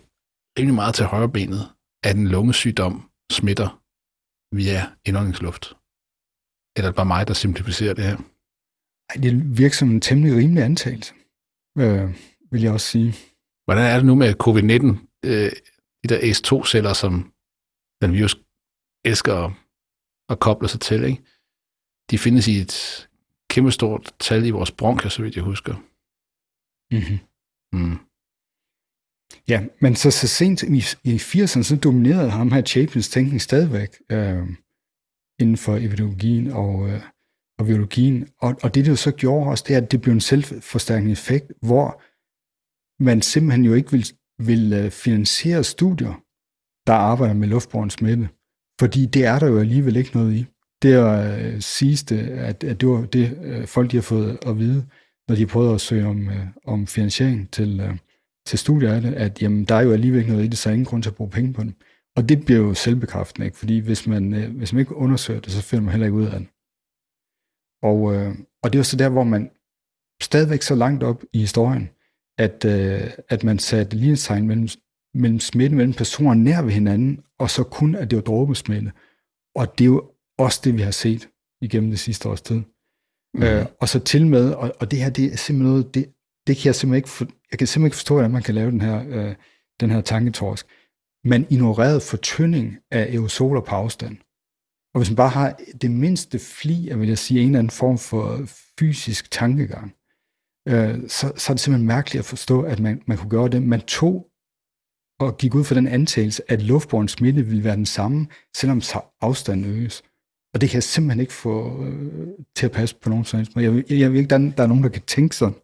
[0.58, 1.68] rimelig meget til højrebenet,
[2.04, 3.68] at en lungesygdom smitter
[4.56, 5.64] via indåndingsluft.
[6.76, 8.18] Eller er det bare mig, der simplificerer det her?
[9.10, 11.14] Ej, det virker som en temmelig rimelig antagelse,
[11.78, 12.06] øh,
[12.50, 13.10] vil jeg også sige.
[13.64, 14.86] Hvordan er det nu med covid-19?
[15.28, 15.52] Øh,
[16.02, 17.12] de der ACE2-celler, som
[18.02, 18.34] den virus
[19.04, 19.52] elsker at,
[20.28, 21.22] at koble sig til, ikke?
[22.10, 23.08] de findes i et
[23.50, 25.74] kæmpe stort tal i vores bronker, så vidt jeg husker.
[26.94, 27.18] Mm-hmm.
[27.72, 27.98] Mm.
[29.48, 33.96] Ja, men så, så sent i, i 80'erne, så dominerede ham her Chapins tænkning stadigvæk
[34.10, 34.42] øh,
[35.40, 37.00] inden for epidemiologien og, øh,
[37.58, 38.28] og biologien.
[38.38, 41.12] Og, og det, det jo så gjorde også, det er, at det blev en selvforstærkende
[41.12, 42.02] effekt, hvor
[43.02, 44.06] man simpelthen jo ikke vil,
[44.38, 46.22] vil øh, finansiere studier,
[46.86, 48.28] der arbejder med luftbåren smitte.
[48.80, 50.46] Fordi det er der jo alligevel ikke noget i.
[50.82, 54.58] det er øh, sidste, at, at det var det, øh, folk de har fået at
[54.58, 54.86] vide,
[55.28, 57.96] når de prøvede at søge om, øh, om finansiering til, øh,
[58.46, 60.68] til studier af det, at jamen, der er jo alligevel ikke noget i det, så
[60.68, 61.74] er ingen grund til at bruge penge på det.
[62.16, 63.58] Og det bliver jo selvbekræftende, ikke?
[63.58, 66.26] fordi hvis man, øh, hvis man ikke undersøger det, så finder man heller ikke ud
[66.26, 66.48] af det.
[67.82, 69.50] Og, øh, og det var så der, hvor man
[70.22, 71.90] stadigvæk så langt op i historien,
[72.38, 74.68] at, øh, at man satte lighedstegn mellem,
[75.14, 78.92] mellem smitte mellem personer nær ved hinanden, og så kun, at det var dråbesmitte.
[79.54, 81.28] Og det er jo også det, vi har set
[81.62, 82.62] igennem det sidste års tid.
[83.34, 83.42] Mm.
[83.42, 86.14] Øh, og så til med, og, og det her, det er simpelthen noget, det,
[86.46, 88.70] det kan jeg simpelthen ikke, for, jeg kan simpelthen ikke forstå, hvordan man kan lave
[88.70, 89.34] den her, øh,
[89.80, 90.66] den her tanketorsk.
[91.24, 94.16] Man ignorerede fortynding af aerosoler på afstand.
[94.94, 97.70] Og hvis man bare har det mindste fli, af, vil jeg sige, en eller anden
[97.70, 98.46] form for
[98.78, 99.94] fysisk tankegang,
[100.68, 103.62] øh, så, så er det simpelthen mærkeligt at forstå, at man, man kunne gøre det.
[103.62, 104.26] Man tog
[105.20, 108.26] og gik ud fra den antagelse, at luftbåren smitte ville være den samme,
[108.56, 108.82] selvom
[109.20, 110.02] afstanden øges.
[110.54, 113.64] Og det kan jeg simpelthen ikke få øh, til at passe på nogen sådan måde.
[113.64, 115.54] Jeg, jeg, jeg ved ikke, der, der er nogen, der kan tænke sådan.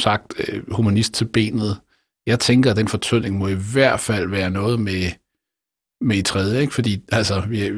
[0.00, 1.80] Sagt øh, humanist til benet.
[2.26, 5.02] Jeg tænker, at den fortælling må i hvert fald være noget med,
[6.00, 6.74] med i tredje, ikke?
[6.74, 7.70] fordi altså, vi,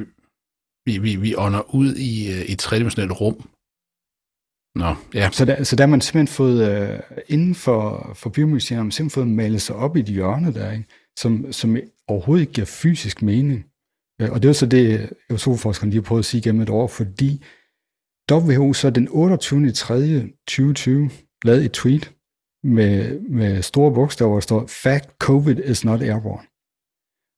[0.86, 3.48] vi, vi, vi ånder ud i øh, i et tredimensionelt rum.
[4.74, 5.30] Nå, ja.
[5.32, 8.92] Så der, så der har man simpelthen fået, øh, inden for, for biomedicin, har man
[8.92, 10.84] simpelthen fået malet sig op i de hjørne der, ikke?
[11.18, 11.76] Som, som
[12.08, 13.64] overhovedet ikke giver fysisk mening.
[14.20, 16.86] Øh, og det er så det, øh, aerosolforskerne har prøvet at sige gennem et år,
[16.86, 17.44] fordi
[18.30, 19.72] WHO så den 28.
[19.72, 20.20] 3.
[20.46, 21.10] 2020
[21.44, 22.14] lavet et tweet
[22.64, 26.46] med, med store bogstaver, hvor der står, Fact, COVID is not airborne.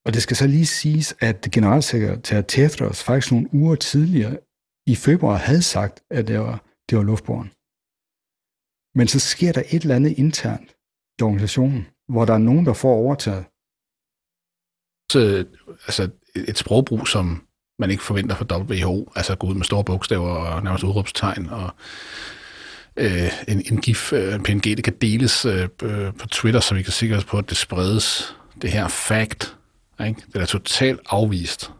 [0.06, 4.38] Og det skal så lige siges, at generalsekretær Tedros faktisk nogle uger tidligere
[4.86, 6.56] i februar havde sagt, at det var,
[6.90, 7.50] det var luftborgen.
[8.98, 10.70] Men så sker der et eller andet internt
[11.18, 13.44] i organisationen, hvor der er nogen, der får overtaget.
[15.12, 15.20] Så,
[15.88, 16.02] altså,
[16.50, 17.26] et sprogbrug, som
[17.78, 21.70] man ikke forventer fra WHO, altså gå ud med store bogstaver og nærmest udråbstegn, og
[22.96, 25.68] øh, en, en GIF, øh, en PNG, det kan deles øh,
[26.18, 28.36] på Twitter, så vi kan sikre os på, at det spredes.
[28.62, 29.56] Det her fact,
[30.06, 30.22] ikke?
[30.32, 31.72] det er totalt afvist.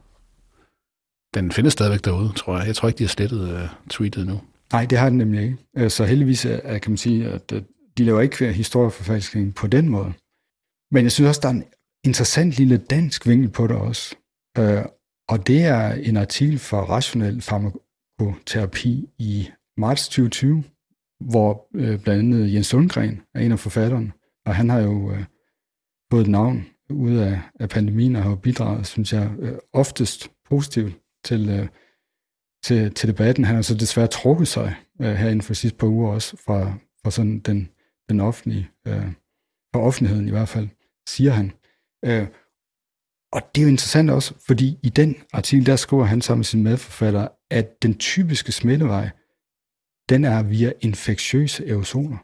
[1.35, 2.66] Den findes stadigvæk derude, tror jeg.
[2.66, 4.40] Jeg tror ikke, de har slettet øh, tweetet nu.
[4.72, 5.57] Nej, det har den nemlig ikke.
[5.77, 7.53] Øh, så heldigvis øh, er, kan man sige, at
[7.98, 10.12] de laver ikke historieforfalskning på den måde.
[10.90, 11.64] Men jeg synes også, der er en
[12.05, 14.14] interessant lille dansk vinkel på det også.
[15.29, 20.64] Og det er en artikel for Rationel Farmakoterapi i marts 2020,
[21.30, 24.12] hvor øh, blandt andet Jens Sundgren er en af forfatterne,
[24.46, 25.24] og han har jo øh,
[26.10, 30.94] fået et navn ud af, af pandemien og har bidraget, synes jeg, øh, oftest positivt
[31.24, 31.68] til, øh,
[32.64, 33.44] til, til debatten.
[33.44, 36.74] Han har så desværre trukket sig øh, her inden for sidste par uger også fra,
[37.02, 37.68] fra sådan den,
[38.08, 39.12] den offentlige, øh,
[39.74, 40.68] fra offentligheden i hvert fald,
[41.08, 41.52] siger han.
[42.04, 42.26] Øh,
[43.32, 46.44] og det er jo interessant også, fordi i den artikel, der skriver han sammen med
[46.44, 49.10] sin medforfatter, at den typiske smittevej,
[50.08, 52.18] den er via infektiøse aerosoler.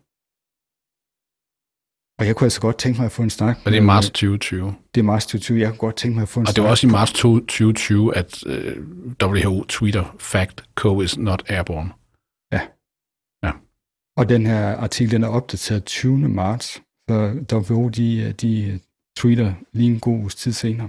[2.21, 3.57] Og jeg kunne altså godt tænke mig at få en snak.
[3.65, 4.75] Og det er marts 2020.
[4.95, 5.61] Det er marts 2020.
[5.61, 6.53] Jeg kunne godt tænke mig at få en og snak.
[6.53, 8.77] Og det var også i marts 2020, at øh,
[9.23, 11.91] WHO tweeter, fact, CO is not airborne.
[12.53, 12.61] Ja.
[13.47, 13.53] Ja.
[14.17, 16.19] Og den her artikel, den er opdateret 20.
[16.19, 16.83] marts.
[17.09, 18.81] Så WHO, de, de
[19.17, 20.89] tweeter lige en god uges tid senere.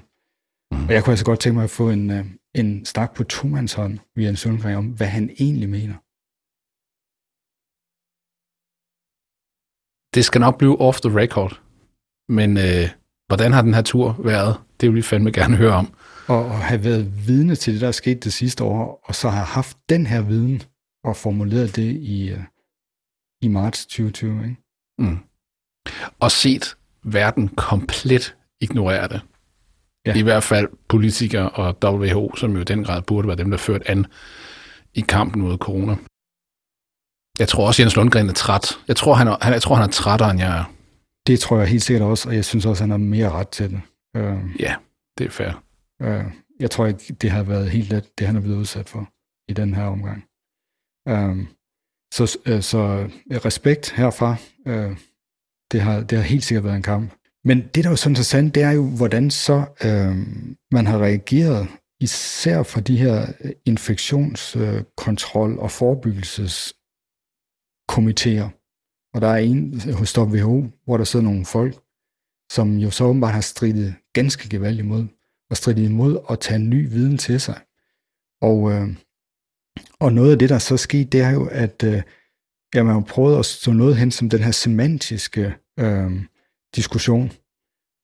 [0.71, 0.85] Mm.
[0.85, 2.25] Og jeg kunne altså godt tænke mig at få en, øh,
[2.55, 3.23] en snak på
[3.75, 5.95] hånd via en Sundgren om, hvad han egentlig mener.
[10.13, 11.61] Det skal nok blive off the record,
[12.29, 12.89] men øh,
[13.27, 14.57] hvordan har den her tur været?
[14.81, 15.93] Det vil vi fandme gerne høre om.
[16.27, 19.29] Og, og have været vidne til det, der er sket det sidste år, og så
[19.29, 20.61] have haft den her viden
[21.03, 22.39] og formuleret det i, øh,
[23.41, 24.43] i marts 2020.
[24.43, 24.55] Ikke?
[24.99, 25.19] Mm.
[26.19, 29.21] Og set verden komplet ignorere det.
[30.05, 30.15] Ja.
[30.15, 33.57] I hvert fald politikere og WHO, som jo i den grad burde være dem, der
[33.57, 34.05] ført an
[34.93, 35.95] i kampen mod corona.
[37.39, 38.79] Jeg tror også, Jens Lundgren er træt.
[38.87, 40.73] Jeg tror, han er, han, jeg tror, han er trættere, end jeg er.
[41.27, 43.69] Det tror jeg helt sikkert også, og jeg synes også, han har mere ret til
[43.69, 43.81] det.
[44.17, 44.75] Uh, ja,
[45.17, 45.63] det er fair.
[46.03, 49.09] Uh, jeg tror ikke, det har været helt let, det han er blevet udsat for
[49.51, 50.23] i den her omgang.
[51.09, 51.45] Uh,
[52.13, 53.09] så, uh, så
[53.45, 54.35] respekt herfra.
[54.65, 54.97] Uh,
[55.71, 57.11] det, har, det har helt sikkert været en kamp.
[57.43, 60.17] Men det, der er jo så interessant, det er jo, hvordan så øh,
[60.71, 61.67] man har reageret,
[62.01, 65.71] især for de her øh, infektionskontrol- og
[67.95, 68.49] komiteer.
[69.13, 71.75] Og der er en hos WHO, hvor der sidder nogle folk,
[72.51, 75.05] som jo så åbenbart har stridet ganske gevaldigt imod,
[75.49, 77.59] og stridet imod at tage ny viden til sig.
[78.41, 78.87] Og, øh,
[79.99, 82.01] og noget af det, der så skete, det er jo, at øh,
[82.75, 86.11] ja, man har prøvet at stå noget hen som den her semantiske øh,
[86.75, 87.31] diskussion,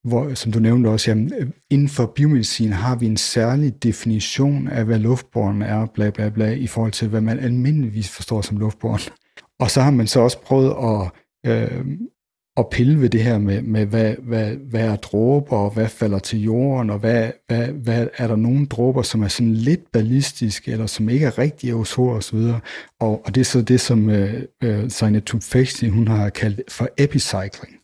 [0.03, 4.67] hvor, som du nævnte også, jamen, øh, inden for biomedicin har vi en særlig definition
[4.67, 8.57] af, hvad luftborgen er, bla bla bla, i forhold til, hvad man almindeligvis forstår som
[8.57, 9.26] luftborgen.
[9.59, 11.11] Og så har man så også prøvet at,
[11.51, 11.85] øh,
[12.57, 16.19] at pille ved det her med, med hvad, hvad, hvad er dråber, og hvad falder
[16.19, 20.71] til jorden, og hvad, hvad, hvad er der nogle dråber, som er sådan lidt ballistiske,
[20.71, 22.59] eller som ikke er rigtig hår og så videre.
[22.99, 26.89] Og, og det er så det, som øh, øh, Signe Tufekci, hun har kaldt for
[26.97, 27.75] epicycling.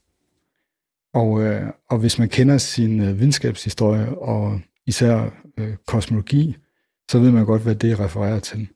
[1.14, 6.58] Og, øh, og hvis man kender sin øh, videnskabshistorie, og især øh, kosmologi,
[7.12, 8.68] så ved man godt, hvad det refererer til.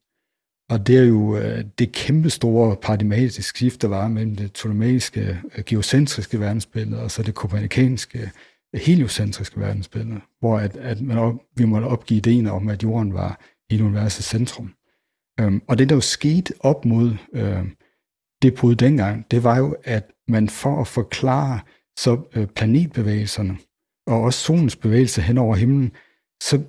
[0.69, 5.41] Og det er jo øh, det kæmpe store paradigmatiske skift, der var mellem det ptolemæiske
[5.57, 11.35] øh, geocentriske verdensbillede og så det kopernikanske øh, heliocentriske verdensbillede, hvor at, at man op,
[11.55, 13.41] vi måtte opgive ideen om, at jorden var
[13.71, 14.73] hele universets centrum.
[15.39, 17.65] Øhm, og det, der jo skete op mod øh,
[18.41, 21.59] det brud dengang, det var jo, at man for at forklare
[21.97, 23.57] så øh, planetbevægelserne
[24.07, 25.91] og også solens bevægelse hen over himlen,
[26.41, 26.61] så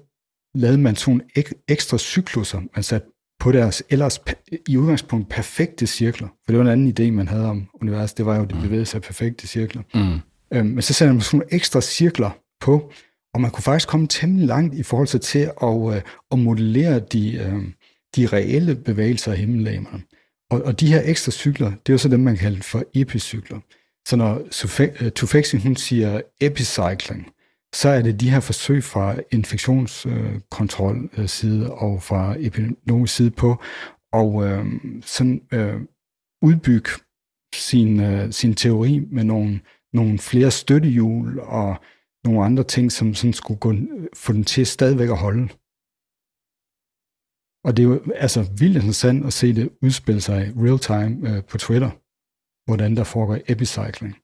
[0.55, 2.61] lavede man sådan ek, ekstra cykluser.
[2.75, 3.09] Man satte
[3.41, 4.21] på deres ellers
[4.69, 6.29] i udgangspunkt perfekte cirkler.
[6.29, 8.19] For det var en anden idé, man havde om universet.
[8.19, 8.63] Det var jo, at det mm.
[8.63, 9.83] bevægede sig perfekte cirkler.
[9.95, 10.21] Mm.
[10.53, 12.31] Øhm, men så satte man sådan nogle ekstra cirkler
[12.61, 12.93] på,
[13.35, 16.99] og man kunne faktisk komme temmelig langt i forhold til, til at, øh, at modellere
[16.99, 17.63] de, øh,
[18.17, 20.03] de reelle bevægelser af himmellægerne.
[20.51, 23.59] Og, og de her ekstra cykler, det er jo så dem, man kalder for epicykler.
[24.09, 24.43] Så når
[24.81, 27.29] øh, Tufekci, hun siger epicycling,
[27.75, 33.63] så er det de her forsøg fra infektionskontrol side øh, og fra epidemiologisk side på
[34.13, 34.67] og øh,
[35.03, 35.81] sådan øh,
[36.43, 36.91] udbygge
[37.55, 39.61] sin, øh, sin teori med nogle,
[39.93, 41.77] nogle flere støttehjul og
[42.25, 43.75] nogle andre ting, som sådan skulle gå,
[44.17, 45.49] få den til stadigvæk at holde.
[47.65, 51.45] Og det er jo altså vildt interessant at se det udspille sig real time øh,
[51.45, 51.91] på Twitter,
[52.69, 54.15] hvordan der foregår epicycling.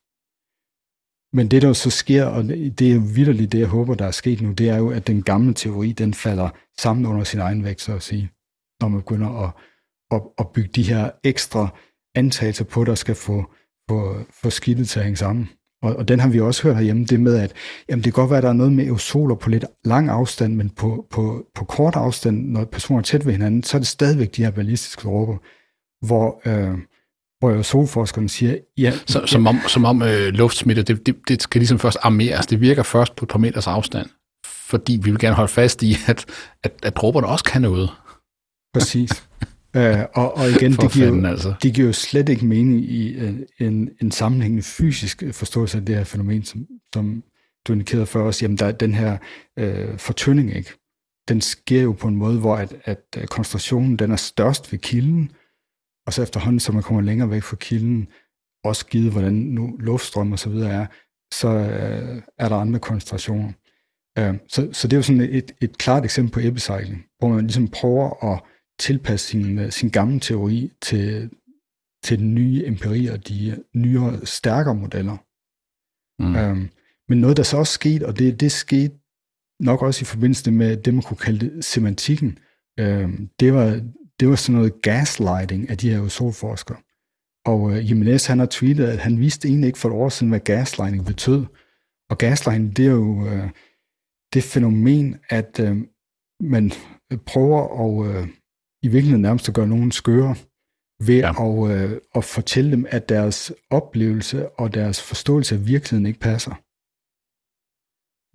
[1.35, 4.43] Men det, der så sker, og det er vidderligt det, jeg håber, der er sket
[4.43, 7.81] nu, det er jo, at den gamle teori, den falder sammen under sin egen vægt,
[7.81, 8.31] så at sige,
[8.81, 9.51] når man begynder at,
[10.11, 11.69] at, at bygge de her ekstra
[12.15, 13.45] antagelser på, der skal få,
[13.91, 15.49] få, få skidtet til at hænge sammen.
[15.83, 17.53] Og, og den har vi også hørt herhjemme, det med, at
[17.89, 20.55] jamen, det kan godt være, at der er noget med aerosoler på lidt lang afstand,
[20.55, 23.89] men på, på, på kort afstand, når personer er tæt ved hinanden, så er det
[23.89, 25.37] stadigvæk de her ballistiske dråber,
[26.07, 26.79] hvor, øh,
[27.45, 28.93] hvor jo solforskerne siger, ja...
[29.07, 32.47] Så, som om, som om øh, luftsmitte, det, det, det skal ligesom først armeres.
[32.47, 34.07] Det virker først på et par meters afstand,
[34.47, 36.27] fordi vi vil gerne holde fast i, at,
[36.63, 37.91] at, at dråberne også kan noget.
[38.75, 39.11] Præcis.
[39.77, 39.83] uh,
[40.23, 41.55] og, og igen, det giver, fanden, altså.
[41.63, 45.97] det giver jo slet ikke mening i uh, en, en sammenhængende fysisk forståelse af det
[45.97, 47.23] her fænomen, som, som
[47.69, 48.43] du indikerede før os.
[48.43, 49.17] Jamen, der er den her
[49.61, 50.73] uh, fortynding, ikke?
[51.29, 55.31] Den sker jo på en måde, hvor at, at koncentrationen den er størst ved kilden,
[56.07, 58.09] og så efterhånden, som man kommer længere væk fra kilden,
[58.65, 60.87] også givet, hvordan nu luftstrøm og så videre er,
[61.35, 63.53] så øh, er der andre koncentrationer.
[64.19, 67.45] Øh, så, så det er jo sådan et, et klart eksempel på epicycling, hvor man
[67.45, 68.43] ligesom prøver at
[68.79, 71.31] tilpasse sin, øh, sin gamle teori til,
[72.05, 75.17] til den nye empiri og de nyere, stærkere modeller.
[76.23, 76.37] Mm.
[76.37, 76.69] Øh,
[77.09, 78.95] men noget, der så også skete, og det, det skete
[79.61, 82.39] nok også i forbindelse med det, man kunne kalde det semantikken,
[82.81, 83.09] øh,
[83.41, 83.81] det var
[84.21, 86.79] det var sådan noget gaslighting af de her solforskere.
[87.47, 90.29] Og uh, Jimenez, han har tweetet, at han vidste egentlig ikke for et år siden,
[90.29, 91.45] hvad gaslighting betød.
[92.11, 93.51] Og gaslighting, det er jo uh,
[94.35, 95.77] det fænomen, at uh,
[96.41, 96.73] man
[97.27, 98.29] prøver at uh,
[98.83, 100.37] i virkeligheden nærmest at gøre nogen skøre
[101.07, 101.31] ved ja.
[101.31, 106.55] at, uh, at fortælle dem, at deres oplevelse og deres forståelse af virkeligheden ikke passer.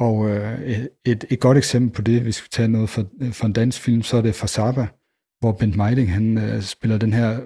[0.03, 0.59] Og uh,
[1.05, 3.01] et, et godt eksempel på det, hvis vi tager noget fra,
[3.31, 4.87] fra en dansk film, så er det fra Saba,
[5.39, 7.39] hvor Bent Meiding, han øh, spiller den her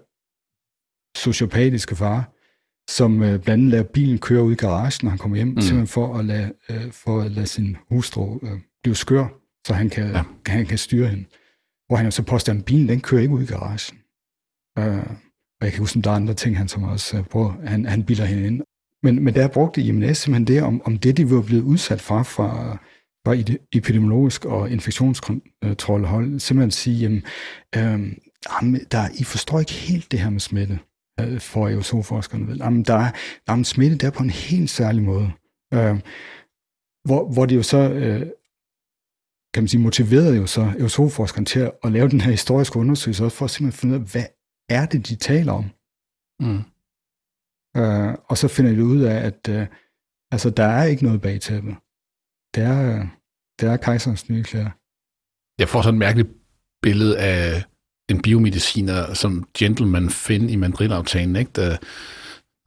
[1.17, 2.33] sociopatiske far,
[2.89, 5.61] som øh, blandt andet lader bilen køre ud i garagen, når han kommer hjem, mm.
[5.61, 9.27] simpelthen for at lade, øh, for at lade sin hustru øh, blive skør,
[9.67, 10.23] så han kan, ja.
[10.45, 11.25] han kan styre hende.
[11.87, 13.97] Hvor han jo så påstår, at bilen den kører ikke ud i garagen.
[14.79, 15.15] Øh,
[15.59, 17.85] og jeg kan huske, at der er andre ting, han som også øh, prøver, han,
[17.85, 18.61] han bilder hende ind.
[19.03, 22.23] Men, men der brugte IMNS simpelthen det, om, om det, de var blevet udsat for
[22.23, 22.77] fra,
[23.25, 27.23] fra epidemiologisk og infektionskontrolhold, simpelthen sige, jamen,
[27.75, 30.79] øh, der, I forstår ikke helt det her med smitte,
[31.19, 32.57] øh, for aerosolforskerne ved.
[32.57, 33.11] Jamen, der er,
[33.49, 35.31] jamen, smitte der på en helt særlig måde.
[35.73, 35.99] Øh,
[37.05, 38.19] hvor, hvor de jo så, øh,
[39.53, 43.23] kan man sige, motiverede jo så aerosolforskerne til at, at lave den her historiske undersøgelse,
[43.25, 44.25] også for at simpelthen finde ud af, hvad
[44.69, 45.65] er det, de taler om?
[46.39, 46.61] Mm.
[47.77, 49.67] Øh, og så finder de ud af, at øh,
[50.31, 51.75] altså, der er ikke noget bag tæppet
[52.55, 53.07] det er,
[53.59, 54.69] det er kejserens nye klæder.
[55.59, 56.29] Jeg får sådan et mærkeligt
[56.81, 57.63] billede af
[58.09, 61.51] en biomediciner som Gentleman Finn i Madrid-aftalen, ikke?
[61.55, 61.77] Der,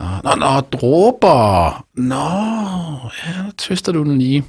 [0.00, 1.86] Nå, nå, dråber.
[1.94, 2.14] Nå,
[3.26, 4.44] ja, twister du den lige.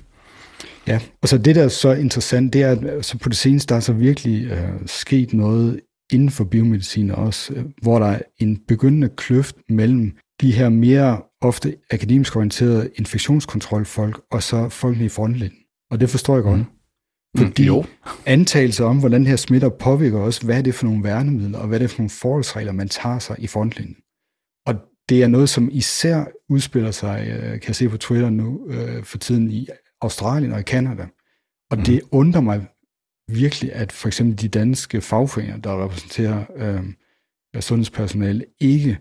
[0.87, 3.69] Ja, og så det, der er så interessant, det er, at så på det seneste,
[3.69, 5.79] der er så virkelig øh, sket noget
[6.11, 11.21] inden for biomedicin også, øh, hvor der er en begyndende kløft mellem de her mere
[11.41, 15.57] ofte akademisk orienterede infektionskontrolfolk, og så folkene i frontlinjen.
[15.91, 16.59] Og det forstår jeg godt.
[16.59, 16.65] Mm.
[17.37, 17.85] Fordi mm, jo.
[18.25, 21.67] antagelser om, hvordan det her smitter påvirker også, hvad er det for nogle værnemidler, og
[21.67, 23.95] hvad er det for nogle forholdsregler, man tager sig i frontlinjen.
[24.65, 24.75] Og
[25.09, 29.03] det er noget, som især udspiller sig, øh, kan jeg se på Twitter nu, øh,
[29.03, 29.67] for tiden i
[30.01, 31.07] Australien og i Kanada.
[31.71, 31.83] Og mm.
[31.83, 32.65] det undrer mig
[33.31, 36.83] virkelig, at for eksempel de danske fagforeninger, der repræsenterer øh,
[37.61, 38.97] sundhedspersonale, ikke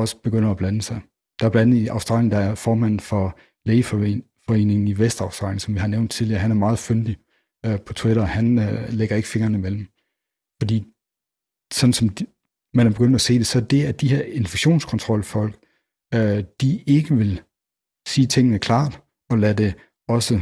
[0.00, 1.00] også begynder at blande sig.
[1.40, 5.78] Der er blandt andet i Australien, der er formanden for lægeforeningen i Vestaustralien, som vi
[5.78, 6.40] har nævnt tidligere.
[6.40, 7.16] Han er meget fyndig
[7.66, 8.22] øh, på Twitter.
[8.22, 9.86] og Han øh, lægger ikke fingrene imellem.
[10.62, 10.86] Fordi
[11.72, 12.26] sådan som de,
[12.74, 15.56] man er begyndt at se det, så det, at de her infektionskontrolfolk,
[16.14, 17.42] øh, de ikke vil
[18.08, 19.74] sige tingene klart, og lade det
[20.08, 20.34] også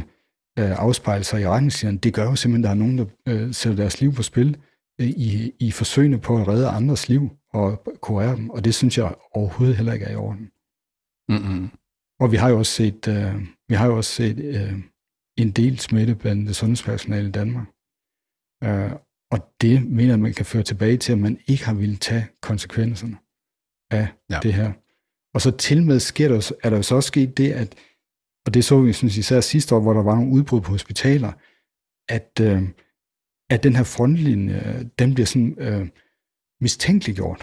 [0.59, 3.53] øh, afspejle sig i retningslinjerne, det gør jo simpelthen, at der er nogen, der øh,
[3.53, 4.57] sætter deres liv på spil
[5.01, 8.97] øh, i, i forsøgene på at redde andres liv og kurere dem, og det synes
[8.97, 10.51] jeg overhovedet heller ikke er i orden.
[11.29, 11.69] Mm-hmm.
[12.19, 13.35] Og vi har jo også set, øh,
[13.69, 14.73] vi har jo også set øh,
[15.37, 17.67] en del smitte blandt sundhedspersonale i Danmark.
[18.63, 18.91] Øh,
[19.31, 22.27] og det mener jeg, man kan føre tilbage til, at man ikke har ville tage
[22.41, 23.17] konsekvenserne
[23.91, 24.39] af ja.
[24.43, 24.73] det her.
[25.33, 27.75] Og så til med sker der, er der jo så også sket det, at,
[28.45, 31.31] og det så vi synes især sidste år, hvor der var nogle udbrud på hospitaler,
[32.09, 32.63] at, øh,
[33.49, 35.89] at den her frontlinje, den bliver sådan øh,
[36.61, 37.41] mistænkeliggjort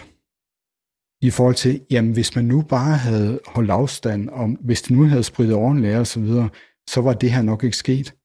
[1.21, 5.03] i forhold til, jamen hvis man nu bare havde holdt afstand, og hvis det nu
[5.03, 6.49] havde spredt ordentligt og så videre,
[6.89, 8.15] så var det her nok ikke sket.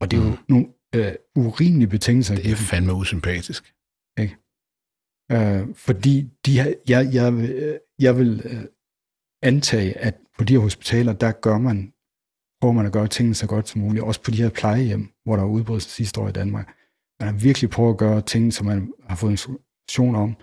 [0.00, 0.36] Og det er jo mm.
[0.48, 2.34] nogle øh, urimelige betingelser.
[2.34, 3.74] Det er fandme usympatisk.
[4.20, 4.36] Ikke?
[5.32, 7.26] Øh, fordi de her, jeg, jeg,
[7.98, 8.64] jeg vil øh,
[9.42, 11.92] antage, at på de her hospitaler, der gør man,
[12.60, 14.04] prøver man at gøre tingene så godt som muligt.
[14.04, 16.66] Også på de her plejehjem, hvor der var udbrud sidste år i Danmark.
[17.20, 19.48] Man har virkelig prøvet at gøre ting, som man har fået
[19.84, 20.36] instruktion om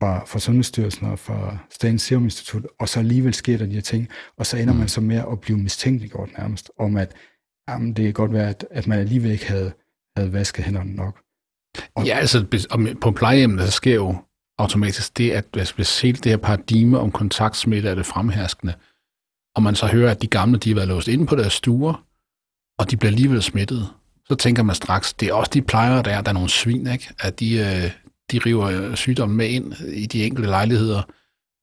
[0.00, 3.80] fra, fra Sundhedsstyrelsen og fra Statens Serum Institut, og så alligevel sker der de her
[3.80, 4.78] ting, og så ender mm.
[4.78, 7.14] man så med at blive mistænkeliggjort nærmest, om at
[7.68, 9.72] jamen, det kan godt være, at, at man alligevel ikke havde,
[10.16, 11.20] havde vasket hænderne nok.
[11.94, 12.46] Og, ja, altså
[13.00, 14.16] på plejehjemmet, der sker jo
[14.58, 18.74] automatisk det, at hvis hele det her paradigme om kontaktsmitte er det fremherskende,
[19.56, 22.04] og man så hører, at de gamle, de har været låst inde på deres stuer,
[22.78, 23.88] og de bliver alligevel smittet,
[24.28, 26.86] så tænker man straks, det er også de plejere, der er, der er nogle svin,
[26.86, 27.10] ikke?
[27.20, 27.90] at de, øh,
[28.32, 31.02] de river sygdommen med ind i de enkelte lejligheder,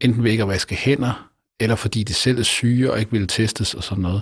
[0.02, 3.28] enten ved ikke at vaske hænder, eller fordi de selv er syge og ikke vil
[3.28, 4.22] testes og sådan noget.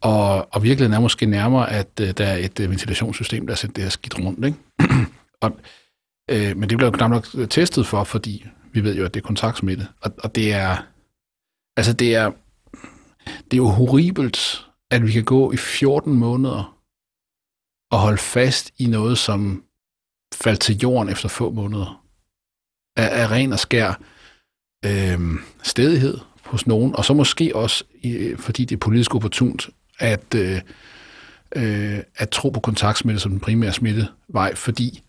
[0.00, 3.74] Og, og virkeligheden er måske nærmere, at øh, der er et øh, ventilationssystem, der sætter
[3.74, 4.44] det her skidt rundt.
[4.44, 4.58] Ikke?
[5.42, 5.58] og,
[6.30, 9.14] øh, men det bliver jo knap nok øh, testet for, fordi vi ved jo, at
[9.14, 9.88] det er kontaktsmitte.
[10.00, 10.76] Og, og det er,
[11.76, 12.30] altså det er,
[13.24, 16.78] det er jo horribelt, at vi kan gå i 14 måneder
[17.90, 19.63] og holde fast i noget, som
[20.34, 22.04] faldt til jorden efter få måneder.
[22.96, 24.00] Af, af ren og skær
[24.86, 25.20] øh,
[25.62, 29.68] stedighed hos nogen, og så måske også, øh, fordi det er politisk opportunt,
[29.98, 30.60] at, øh,
[31.56, 35.02] øh, at tro på kontaktsmitte som den primære smittevej, fordi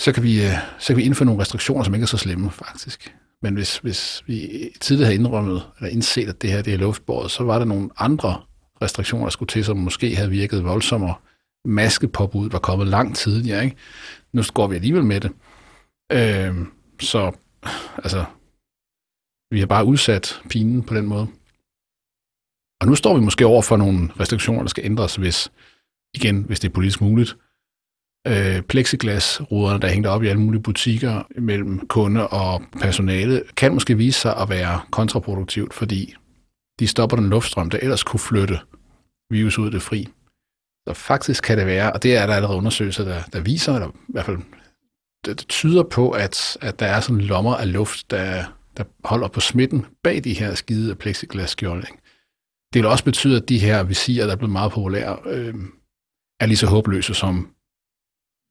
[0.00, 2.50] så kan, vi, øh, så kan vi indføre nogle restriktioner, som ikke er så slemme,
[2.50, 3.14] faktisk.
[3.42, 7.30] Men hvis, hvis vi tidligere havde indrømmet, eller indset, at det her det er luftbåret,
[7.30, 8.40] så var der nogle andre
[8.82, 11.14] restriktioner, der skulle til, som måske havde virket voldsommere.
[11.64, 13.76] Maskepåbud var kommet lang tidligere, ikke?
[14.32, 15.30] Nu går vi alligevel med det.
[16.12, 16.66] Øh,
[17.00, 17.32] så,
[17.96, 18.24] altså,
[19.50, 21.26] vi har bare udsat pinen på den måde.
[22.80, 25.52] Og nu står vi måske over for nogle restriktioner, der skal ændres, hvis,
[26.14, 27.36] igen, hvis det er politisk muligt.
[28.26, 33.96] Øh, plexiglasruderne, der hængte op i alle mulige butikker mellem kunde og personale, kan måske
[33.96, 36.14] vise sig at være kontraproduktivt, fordi
[36.78, 38.58] de stopper den luftstrøm, der ellers kunne flytte
[39.30, 40.08] virus ud af det fri.
[40.88, 43.88] Så faktisk kan det være, og det er der allerede undersøgelser, der, der viser, eller
[43.88, 44.38] i hvert fald
[45.24, 48.44] det, det tyder på, at, at der er sådan lommer af luft, der,
[48.76, 51.86] der holder på smitten bag de her skide plexiglasskjolde.
[52.72, 55.54] Det vil også betyde, at de her visirer, der er blevet meget populære, øh,
[56.40, 57.48] er lige så håbløse, som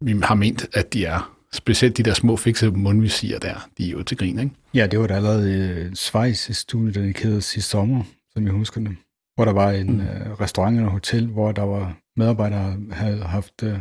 [0.01, 1.37] vi har ment, at de er.
[1.51, 4.51] Specielt de der små fikse mundvisirer der, de er jo til grin, ikke?
[4.73, 8.97] Ja, det var da allerede Schweiz studie, der kædede sidste sommer, som jeg husker det.
[9.35, 9.99] Hvor der var en mm.
[9.99, 13.79] uh, restaurant eller hotel, hvor der var medarbejdere, der havde haft uh,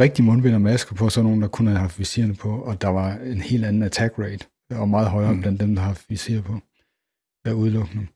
[0.00, 2.88] rigtig mundbind og masker på, så nogen, der kunne have haft visirerne på, og der
[2.88, 5.40] var en helt anden attack rate, og meget højere mm.
[5.40, 6.60] blandt dem, der har haft visir på,
[7.44, 8.06] der udelukkende.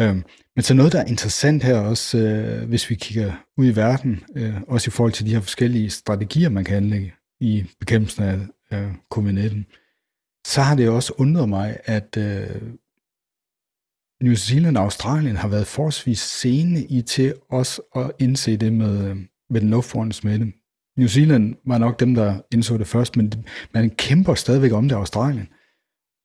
[0.00, 0.24] Øhm,
[0.56, 4.24] men så noget, der er interessant her også, øh, hvis vi kigger ud i verden,
[4.36, 8.38] øh, også i forhold til de her forskellige strategier, man kan anlægge i bekæmpelsen af
[8.72, 9.56] øh, covid-19,
[10.46, 12.62] så har det også undret mig, at øh,
[14.22, 19.10] New Zealand og Australien har været forholdsvis sene i til os at indse det med,
[19.10, 19.16] øh,
[19.50, 20.52] med den luftforan smitte.
[20.98, 23.32] New Zealand var nok dem, der indså det først, men
[23.74, 25.48] man kæmper stadigvæk om det i Australien.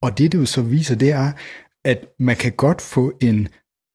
[0.02, 1.32] Og det, det jo så viser, det er,
[1.86, 3.48] at man kan godt få en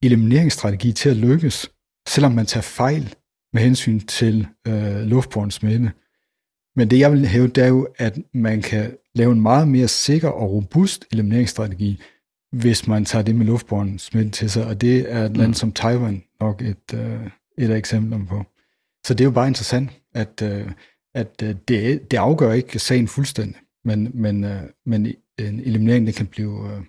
[0.02, 1.70] elimineringsstrategi til at lykkes,
[2.08, 3.14] selvom man tager fejl
[3.52, 5.92] med hensyn til øh, luftbåren smitte.
[6.76, 9.88] Men det, jeg vil hæve, det er jo, at man kan lave en meget mere
[9.88, 12.02] sikker og robust elimineringsstrategi,
[12.52, 15.54] hvis man tager det med luftbåren smitte til sig, og det er et land mm.
[15.54, 18.44] som Taiwan nok et, øh, et af eksemplerne på.
[19.06, 20.70] Så det er jo bare interessant, at, øh,
[21.14, 25.06] at øh, det, det afgør ikke sagen fuldstændig, men, men, øh, men
[25.38, 26.82] en eliminering det kan blive øh,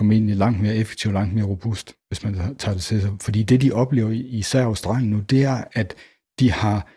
[0.00, 3.10] formentlig langt mere effektiv, langt mere robust, hvis man tager det til sig.
[3.20, 5.94] Fordi det, de oplever i især Australien nu, det er, at
[6.40, 6.92] de har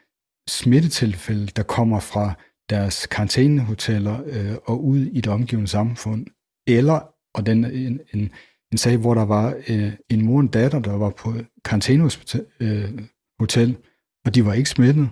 [0.50, 2.34] smittetilfælde, der kommer fra
[2.70, 6.26] deres karantænehoteller øh, og ud i det omgivende samfund,
[6.68, 8.32] eller, og den en, en,
[8.72, 11.34] en sag, hvor der var øh, en mor og en datter, der var på
[11.66, 13.02] karantænehotel, øh,
[13.40, 13.78] hotel,
[14.26, 15.10] og de var ikke smittet,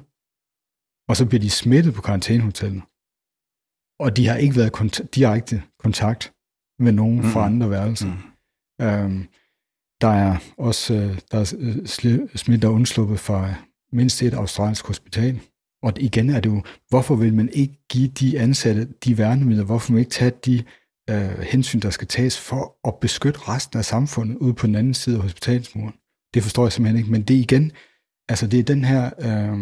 [1.09, 2.81] og så bliver de smittet på karantænehotellet.
[3.99, 6.33] Og de har ikke været kont- direkte kontakt
[6.79, 7.23] med nogen mm.
[7.23, 8.07] fra andre værelser.
[8.07, 8.85] Mm.
[8.85, 9.27] Øhm,
[10.01, 11.85] der er også øh, der er øh,
[12.35, 13.53] smidt, er undsluppet fra
[13.91, 15.39] mindst et australsk hospital.
[15.83, 19.63] Og igen er det jo, hvorfor vil man ikke give de ansatte de værnemidler?
[19.63, 20.63] Hvorfor vil man ikke tage de
[21.09, 24.93] øh, hensyn, der skal tages for at beskytte resten af samfundet ude på den anden
[24.93, 25.93] side af hospitalsmuren?
[26.33, 27.11] Det forstår jeg simpelthen ikke.
[27.11, 27.71] Men det igen,
[28.29, 29.59] altså det er den her, øh,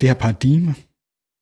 [0.00, 0.74] det her paradigme,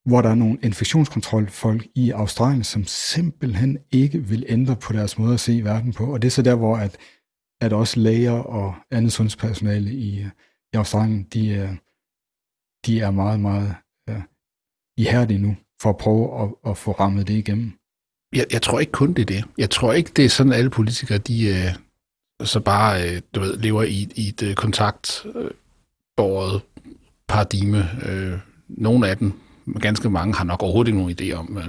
[0.05, 5.35] hvor der er nogle infektionskontrolfolk i Australien, som simpelthen ikke vil ændre på deres måde
[5.35, 6.13] at se verden på.
[6.13, 6.97] Og det er så der, hvor at,
[7.61, 10.27] at også læger og andet sundhedspersonale i,
[10.73, 11.79] i Australien, de
[12.87, 13.75] de er meget, meget
[14.11, 14.23] uh,
[14.97, 17.73] ihærdige nu for at prøve at, at få rammet det igennem.
[18.33, 19.45] Jeg, jeg tror ikke kun det er det.
[19.59, 21.75] Jeg tror ikke, det er sådan, alle politikere, de øh,
[22.47, 26.61] så bare, øh, du ved, lever i, i et uh, kontaktbåret øh,
[27.29, 27.91] paradigme.
[28.09, 29.33] Øh, nogle af dem
[29.81, 31.69] ganske mange har nok overhovedet ikke nogen idé om øh,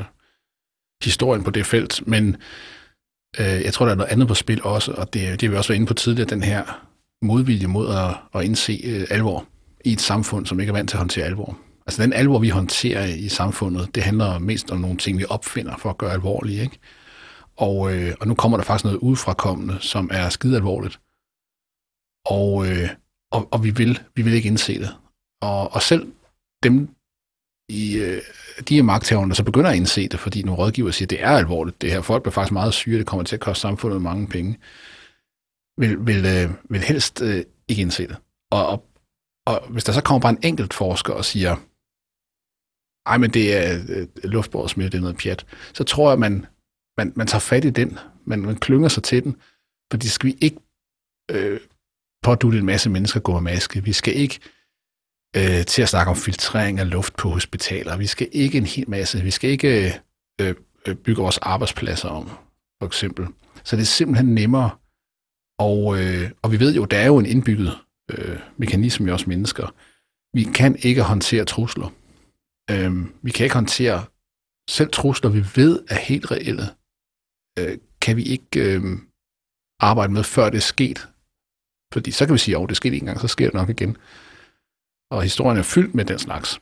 [1.04, 2.36] historien på det felt, men
[3.40, 5.70] øh, jeg tror, der er noget andet på spil også, og det, det vi også
[5.70, 6.88] været inde på tidligere, den her
[7.22, 9.46] modvilje mod at, at indse øh, alvor
[9.86, 11.58] i et samfund, som ikke er vant til at håndtere alvor.
[11.88, 15.78] Altså den alvor, vi håndterer i samfundet, det handler mest om nogle ting, vi opfinder
[15.78, 16.80] for at gøre alvorlige, ikke?
[17.58, 21.00] Og, øh, og nu kommer der faktisk noget udfrakommende, som er skide alvorligt.
[22.26, 22.90] Og, øh,
[23.32, 24.96] og, og vi, vil, vi vil ikke indse det.
[25.42, 26.12] Og, og selv
[26.64, 26.90] dem,
[27.70, 28.22] i øh,
[28.70, 31.24] de her magthaverne, der så begynder at indse det, fordi nogle rådgiver siger, at det
[31.24, 32.02] er alvorligt, det her.
[32.02, 34.60] Folk bliver faktisk meget syge, det kommer til at koste samfundet mange penge.
[35.78, 38.18] Vil, vil, øh, vil helst øh, ikke indse det.
[38.52, 38.86] Og, og,
[39.46, 41.56] og hvis der så kommer bare en enkelt forsker og siger,
[43.06, 46.46] ej, men det er øh, luftbåret det er noget pjat, så tror jeg, man,
[46.98, 49.36] man, man tager fat i den, man, man klynger sig til den,
[49.92, 50.58] fordi skal vi ikke
[51.32, 51.60] øh,
[52.24, 53.84] pådutte en masse mennesker gå med maske.
[53.84, 54.40] Vi skal ikke
[55.36, 57.98] øh, til at snakke om filtrering af luft på hospitaler.
[57.98, 59.22] Vi skal ikke en hel masse.
[59.22, 59.94] Vi skal ikke
[60.42, 60.56] øh,
[60.88, 62.30] øh, bygge vores arbejdspladser om,
[62.82, 63.28] for eksempel.
[63.64, 64.70] Så det er simpelthen nemmere.
[65.60, 67.78] Og, øh, og vi ved jo, der er jo en indbygget
[68.12, 69.76] øh, mekanisme i os mennesker.
[70.34, 71.94] Vi kan ikke håndtere trusler.
[72.72, 72.92] Øh,
[73.22, 74.06] vi kan ikke håndtere
[74.70, 76.64] selv trusler, vi ved er helt reelle.
[77.60, 78.82] Øh, kan vi ikke øh,
[79.80, 81.10] arbejde med, før det er sket.
[81.94, 83.98] Fordi så kan vi sige, at det skete en gang, så sker det nok igen.
[85.12, 86.62] Og historien er fyldt med den slags.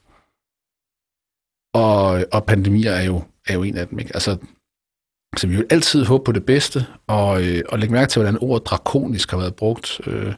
[1.73, 3.99] Og, og pandemier er jo, er jo en af dem.
[3.99, 4.11] Ikke?
[4.13, 4.37] Altså,
[5.37, 8.41] så vi vil altid håbe på det bedste, og, øh, og lægge mærke til, hvordan
[8.41, 10.01] ordet drakonisk har været brugt.
[10.07, 10.33] Øh,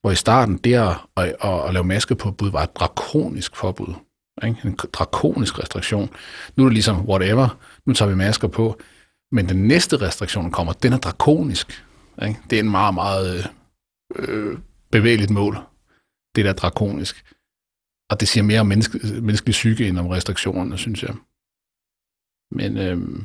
[0.00, 1.84] hvor i starten, det at, at, at, at lave
[2.38, 3.94] bud var et drakonisk forbud.
[4.44, 4.56] Ikke?
[4.64, 6.10] En drakonisk restriktion.
[6.56, 8.80] Nu er det ligesom whatever, nu tager vi masker på.
[9.32, 11.84] Men den næste restriktion, der kommer, den er drakonisk.
[12.22, 12.40] Ikke?
[12.50, 13.50] Det er en meget, meget
[14.16, 14.58] øh,
[14.90, 15.58] bevægeligt mål.
[16.36, 17.24] Det der er drakonisk.
[18.10, 21.14] Og det siger mere om menneske, menneskelig psyke end om restriktionerne, synes jeg.
[22.50, 23.24] Men øh,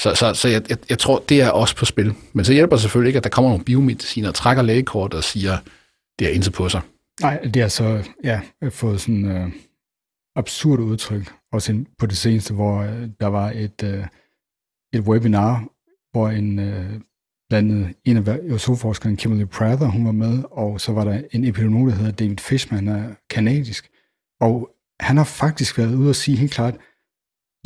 [0.00, 2.14] så, så, så jeg, jeg, jeg tror, det er også på spil.
[2.32, 5.24] Men så hjælper det selvfølgelig ikke, at der kommer nogle biomediciner og trækker lægekort og
[5.24, 5.58] siger,
[6.18, 6.80] det er intet på sig.
[7.20, 8.40] Nej, det er så, ja,
[8.70, 9.52] fået sådan øh,
[10.36, 14.06] absurd udtryk, også på det seneste, hvor øh, der var et, øh,
[14.92, 15.68] et webinar,
[16.12, 17.00] hvor en øh,
[17.48, 21.44] blandt andet en af USO-forskerne, Kimberly Prather, hun var med, og så var der en
[21.44, 23.90] epidemiolog, der hedder David Fishman, er kanadisk,
[24.40, 24.70] og
[25.00, 26.76] han har faktisk været ude og sige helt klart,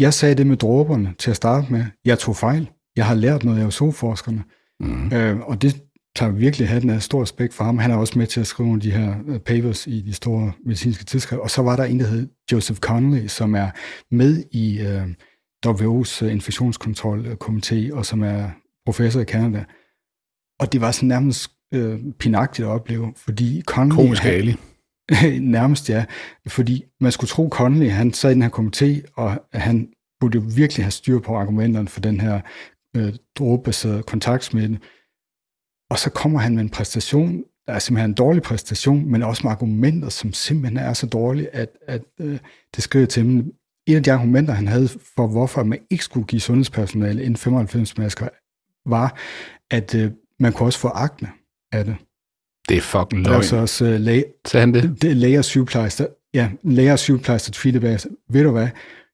[0.01, 1.85] jeg sagde det med dråberne til at starte med.
[2.05, 2.71] Jeg tog fejl.
[2.97, 4.45] Jeg har lært noget af OSO-forskerne.
[4.81, 5.13] Mm.
[5.13, 5.83] Øh, og det
[6.17, 7.79] tager virkelig hatten af stor respekt for ham.
[7.79, 10.13] Han er også med til at skrive nogle af de her øh, papers i de
[10.13, 11.43] store medicinske tidsskrifter.
[11.43, 13.71] Og så var der en, der hed Joseph Connolly, som er
[14.11, 15.09] med i øh,
[15.67, 18.51] WHO's infektionskontrolkomité, og som er
[18.87, 19.65] professor i Canada.
[20.61, 23.63] og det var sådan nærmest øh, pinagtigt at opleve, fordi.
[23.67, 24.31] Komisk han,
[25.41, 26.05] nærmest ja,
[26.49, 29.89] fordi man skulle tro Conley, han sad i den her komité, og han
[30.21, 32.41] burde jo virkelig have styr på argumenterne for den her
[32.97, 34.79] øh, drogebaserede kontaktsmitte.
[35.91, 39.43] Og så kommer han med en præstation, der er simpelthen en dårlig præstation, men også
[39.45, 42.39] med argumenter, som simpelthen er så dårlige, at, at øh,
[42.77, 43.53] det skriver til dem.
[43.87, 47.99] Et af de argumenter, han havde for, hvorfor man ikke skulle give sundhedspersonale en 95
[47.99, 48.29] masker,
[48.87, 49.19] var,
[49.71, 50.11] at øh,
[50.41, 51.29] man kunne også få akne
[51.73, 51.97] af det.
[52.69, 53.37] Det er fucking løgn.
[53.37, 55.03] Altså også uh, læge, det?
[55.03, 57.99] det læger og sygeplejersker, ja, læger og sygeplejersker tweeter bag,
[58.31, 58.69] ved du hvad,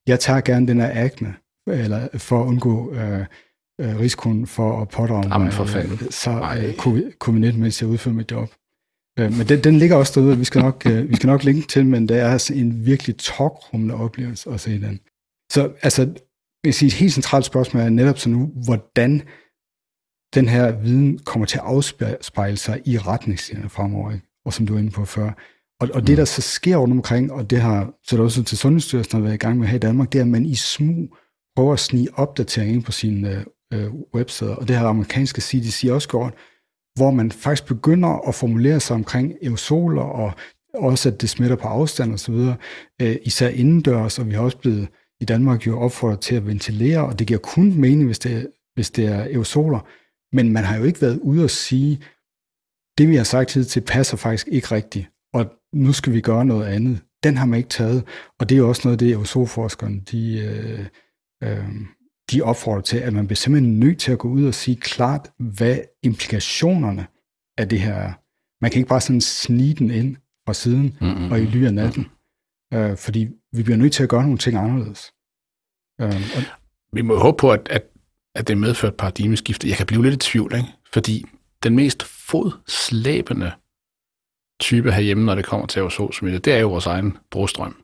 [0.07, 1.35] jeg tager gerne den her akne,
[1.67, 3.27] eller for at undgå øh,
[3.81, 5.93] øh, risikoen for at pådrage Jamen, for fanden.
[5.93, 6.75] øh, så øh,
[7.23, 8.49] covid-19, mens jeg udfører mit job.
[9.19, 11.69] Øh, men den, den ligger også derude, vi skal nok, øh, vi skal nok linke
[11.69, 15.01] til, men det er altså en virkelig tokrummende oplevelse at se den.
[15.53, 16.15] Så altså,
[16.65, 19.23] jeg sige, et helt centralt spørgsmål er netop så nu, hvordan
[20.35, 24.27] den her viden kommer til at afspejle sig i retningslinjerne fremover, ikke?
[24.45, 25.31] og som du var inde på før.
[25.81, 28.59] Og, og det, der så sker rundt omkring, og det har så det også til
[28.59, 31.17] Sundhedsstyrelsen har været i gang med her i Danmark, det er, at man i smug
[31.57, 36.09] prøver at snige opdatering ind på sine øh, websider, og det har amerikanske CDC også
[36.09, 36.35] gjort,
[36.95, 40.33] hvor man faktisk begynder at formulere sig omkring aerosoler, og
[40.75, 42.35] også at det smitter på afstand osv.,
[43.03, 44.89] øh, især indendørs, og vi har også blevet
[45.21, 48.91] i Danmark jo opfordret til at ventilere, og det giver kun mening, hvis det, hvis
[48.91, 49.81] det er aerosoler,
[50.37, 52.03] men man har jo ikke været ude at sige,
[52.99, 56.45] det vi har sagt tid til passer faktisk ikke rigtigt, og nu skal vi gøre
[56.45, 57.03] noget andet.
[57.23, 58.05] Den har man ikke taget,
[58.41, 60.87] og det er jo også noget af det, aerosolforskerne, de, øh,
[61.43, 61.69] øh,
[62.31, 65.31] de opfordrer til, at man bliver simpelthen nødt til at gå ud og sige klart,
[65.39, 67.07] hvad implikationerne
[67.59, 68.13] af det her er.
[68.61, 70.17] Man kan ikke bare sådan snige den ind
[70.47, 71.33] fra siden mm-hmm.
[71.33, 72.07] og i ly af natten,
[72.75, 75.13] øh, fordi vi bliver nødt til at gøre nogle ting anderledes.
[76.01, 76.43] Øh, og...
[76.93, 77.85] Vi må håbe på, at, at,
[78.35, 79.69] at det medfører et paradigmeskifte.
[79.69, 80.69] Jeg kan blive lidt i tvivl, ikke?
[80.93, 81.25] fordi
[81.63, 83.53] den mest fodslæbende
[84.61, 87.83] type herhjemme, når det kommer til aerosolsmitte, det er jo vores egen brostrøm.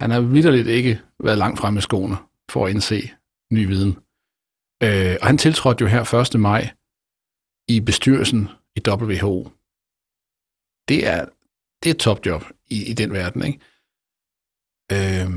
[0.00, 2.16] Han har vidderligt ikke været langt fremme i skoene
[2.50, 3.10] for at indse
[3.52, 3.92] ny viden.
[4.82, 6.40] Øh, og han tiltrådte jo her 1.
[6.40, 6.70] maj
[7.68, 9.50] i bestyrelsen i WHO.
[10.88, 11.24] Det er,
[11.82, 13.58] det er et topjob i, i den verden, ikke?
[14.92, 15.30] Øh,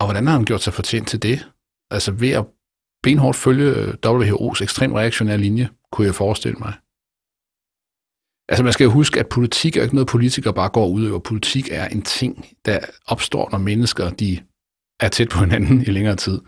[0.00, 1.50] og hvordan har han gjort sig fortjent til det?
[1.90, 2.46] Altså ved at
[3.02, 3.72] benhårdt følge
[4.06, 6.74] WHO's ekstrem reaktionære linje, kunne jeg forestille mig.
[8.48, 11.18] Altså man skal jo huske, at politik er ikke noget, politikere bare går ud over.
[11.18, 14.44] Politik er en ting, der opstår, når mennesker de
[15.00, 16.40] er tæt på hinanden i længere tid.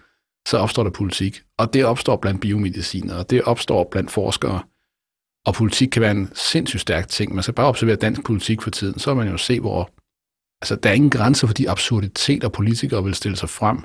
[0.48, 1.42] Så opstår der politik.
[1.58, 4.62] Og det opstår blandt biomediciner, og det opstår blandt forskere.
[5.46, 7.34] Og politik kan være en sindssygt stærk ting.
[7.34, 9.90] Man skal bare observere dansk politik for tiden, så vil man jo se, hvor...
[10.62, 13.84] Altså, der er ingen grænser for de absurditeter, politikere vil stille sig frem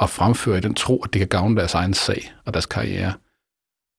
[0.00, 3.14] og fremføre i den tro, at det kan gavne deres egen sag og deres karriere.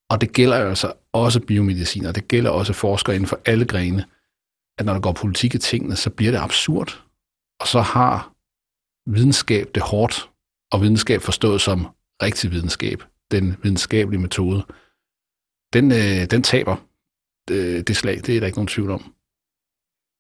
[0.09, 3.65] Og det gælder jo altså også biomedicin, og det gælder også forskere inden for alle
[3.65, 4.05] grene,
[4.77, 7.03] at når der går politik i tingene, så bliver det absurd.
[7.59, 8.33] Og så har
[9.05, 10.29] videnskab det hårdt,
[10.71, 11.87] og videnskab forstået som
[12.21, 14.65] rigtig videnskab, den videnskabelige metode,
[15.73, 16.75] den, øh, den taber
[17.47, 18.21] det, øh, det slag.
[18.25, 19.13] Det er der ikke nogen tvivl om.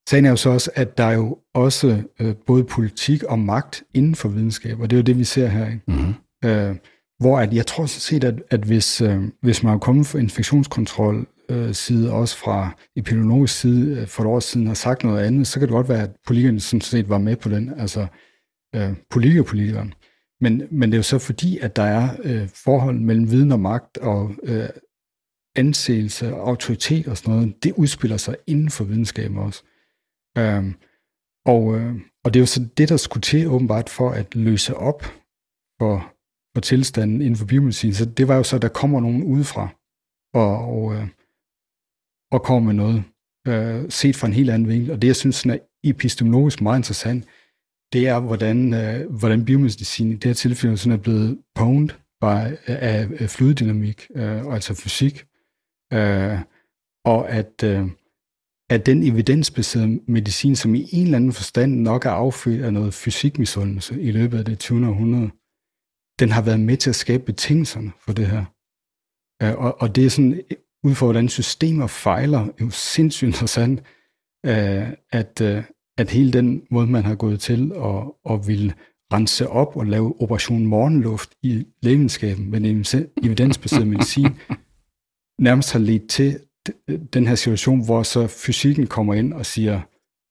[0.09, 3.83] Sagen er jo så også, at der er jo også øh, både politik og magt
[3.93, 5.65] inden for videnskab, og det er jo det, vi ser her.
[5.65, 5.81] Ikke?
[5.87, 6.13] Mm-hmm.
[6.45, 6.75] Øh,
[7.19, 11.27] hvor at, jeg tror set, at, at hvis, øh, hvis man har kommet fra infektionskontrol
[11.49, 15.47] øh, side, også fra epidemiologisk side øh, for et år siden, har sagt noget andet,
[15.47, 18.07] så kan det godt være, at politikerne sådan set var med på den, altså
[18.75, 19.93] øh, politiker-politikeren.
[20.41, 23.59] Men, men det er jo så fordi, at der er øh, forhold mellem viden og
[23.59, 24.69] magt og øh,
[25.55, 29.63] anseelse, autoritet og sådan noget, det udspiller sig inden for videnskaben også.
[30.37, 30.73] Øhm,
[31.45, 34.75] og, øh, og det er jo så det, der skulle til åbenbart for at løse
[34.77, 35.03] op
[35.79, 36.15] for
[36.55, 37.93] for tilstanden inden for biomedicin.
[37.93, 39.67] Så det var jo så, at der kommer nogen udefra
[40.33, 41.07] og, og, øh,
[42.31, 43.03] og kommer med noget
[43.47, 44.91] øh, set fra en helt anden vinkel.
[44.91, 47.25] Og det, jeg synes sådan er epistemologisk meget interessant,
[47.95, 51.89] det er, hvordan, øh, hvordan biomedicin i det her tilfælde sådan er blevet pwned
[52.21, 55.25] by, af, af fluiddynamik, øh, altså fysik,
[55.93, 56.39] øh,
[57.05, 57.87] og at, øh,
[58.69, 62.93] at den evidensbaserede medicin, som i en eller anden forstand nok er affødt af noget
[62.93, 64.87] fysikmisundelse i løbet af det 20.
[64.87, 65.29] århundrede,
[66.19, 68.45] den har været med til at skabe betingelserne for det her.
[69.43, 73.27] Øh, og, og det er sådan, øh, ud fra hvordan systemer fejler, er jo sindssygt
[73.27, 73.79] interessant,
[74.45, 75.63] øh, at, øh,
[75.97, 78.73] at hele den måde, man har gået til at, at ville
[79.13, 82.85] rense op og lave operation morgenluft i lægevidenskaben med en
[83.23, 84.27] evidensbaseret medicin,
[85.39, 86.39] nærmest har ledt til
[87.13, 89.81] den her situation, hvor så fysikken kommer ind og siger,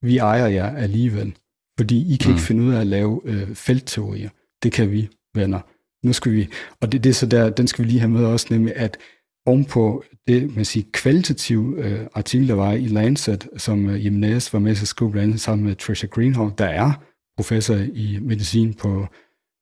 [0.05, 1.37] vi ejer jer alligevel,
[1.77, 2.35] fordi I kan mm.
[2.35, 4.29] ikke finde ud af at lave øh, feltteorier.
[4.63, 5.59] Det kan vi, venner
[6.05, 6.47] nu skal vi,
[6.81, 8.97] og det, det er så der, den skal vi lige have med også, nemlig at
[9.45, 14.59] ovenpå det, man siger, kvalitative øh, artikel, der var i Lancet, som øh, Jimenez var
[14.59, 16.91] med til at skrive blandt andet sammen med Tricia Greenhalgh, der er
[17.37, 19.07] professor i medicin på,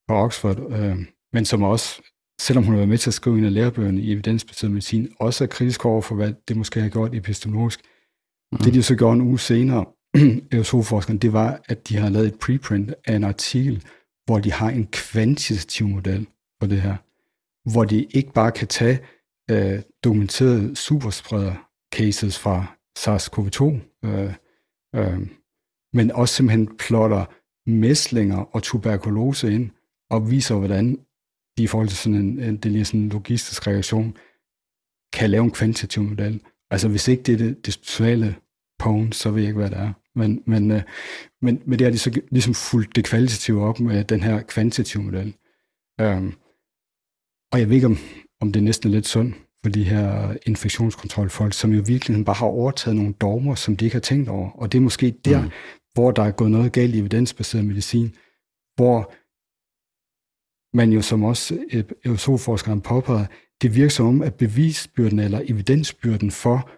[0.07, 0.97] på Oxford, øh,
[1.33, 2.01] men som også,
[2.41, 5.43] selvom hun har været med til at skrive en af lærebøgerne i evidensbaseret medicin, også
[5.43, 7.79] er kritisk over for, hvad det måske har gjort epistemologisk.
[8.51, 8.57] Mm.
[8.57, 9.85] Det de så gjorde en uge senere,
[10.51, 13.83] aerosolforskerne, det var, at de har lavet et preprint af en artikel,
[14.25, 16.27] hvor de har en kvantitativ model
[16.59, 16.95] for det her,
[17.71, 18.99] hvor de ikke bare kan tage
[19.51, 22.65] øh, dokumenterede superspreder cases fra
[22.99, 23.63] SARS-CoV-2,
[24.05, 24.33] øh,
[24.95, 25.27] øh,
[25.93, 27.25] men også simpelthen plotter
[27.69, 29.71] mæslinger og tuberkulose ind,
[30.09, 30.99] og viser, hvordan
[31.57, 34.17] de i forhold til sådan en, en, det lige sådan en logistisk reaktion,
[35.13, 36.41] kan lave en kvantitativ model.
[36.71, 38.35] Altså hvis ikke det er det, det sociale
[38.79, 39.93] pone, så ved jeg ikke, hvad det er.
[40.15, 40.81] Men, men, øh,
[41.41, 45.03] men, men det har de så ligesom fulgt det kvalitative op med den her kvantitative
[45.03, 45.35] model.
[46.01, 46.33] Øhm,
[47.51, 47.97] og jeg ved ikke, om,
[48.43, 52.45] om det er næsten lidt sundt for de her infektionskontrolfolk, som jo virkelig bare har
[52.45, 54.49] overtaget nogle dogmer, som de ikke har tænkt over.
[54.51, 55.49] Og det er måske der, mm.
[55.93, 58.15] hvor der er gået noget galt i evidensbaseret medicin,
[58.75, 59.13] hvor
[60.77, 61.57] man jo som også
[62.05, 63.25] aerosolforskeren påpeger,
[63.61, 66.69] det virker som om, at bevisbyrden eller evidensbyrden for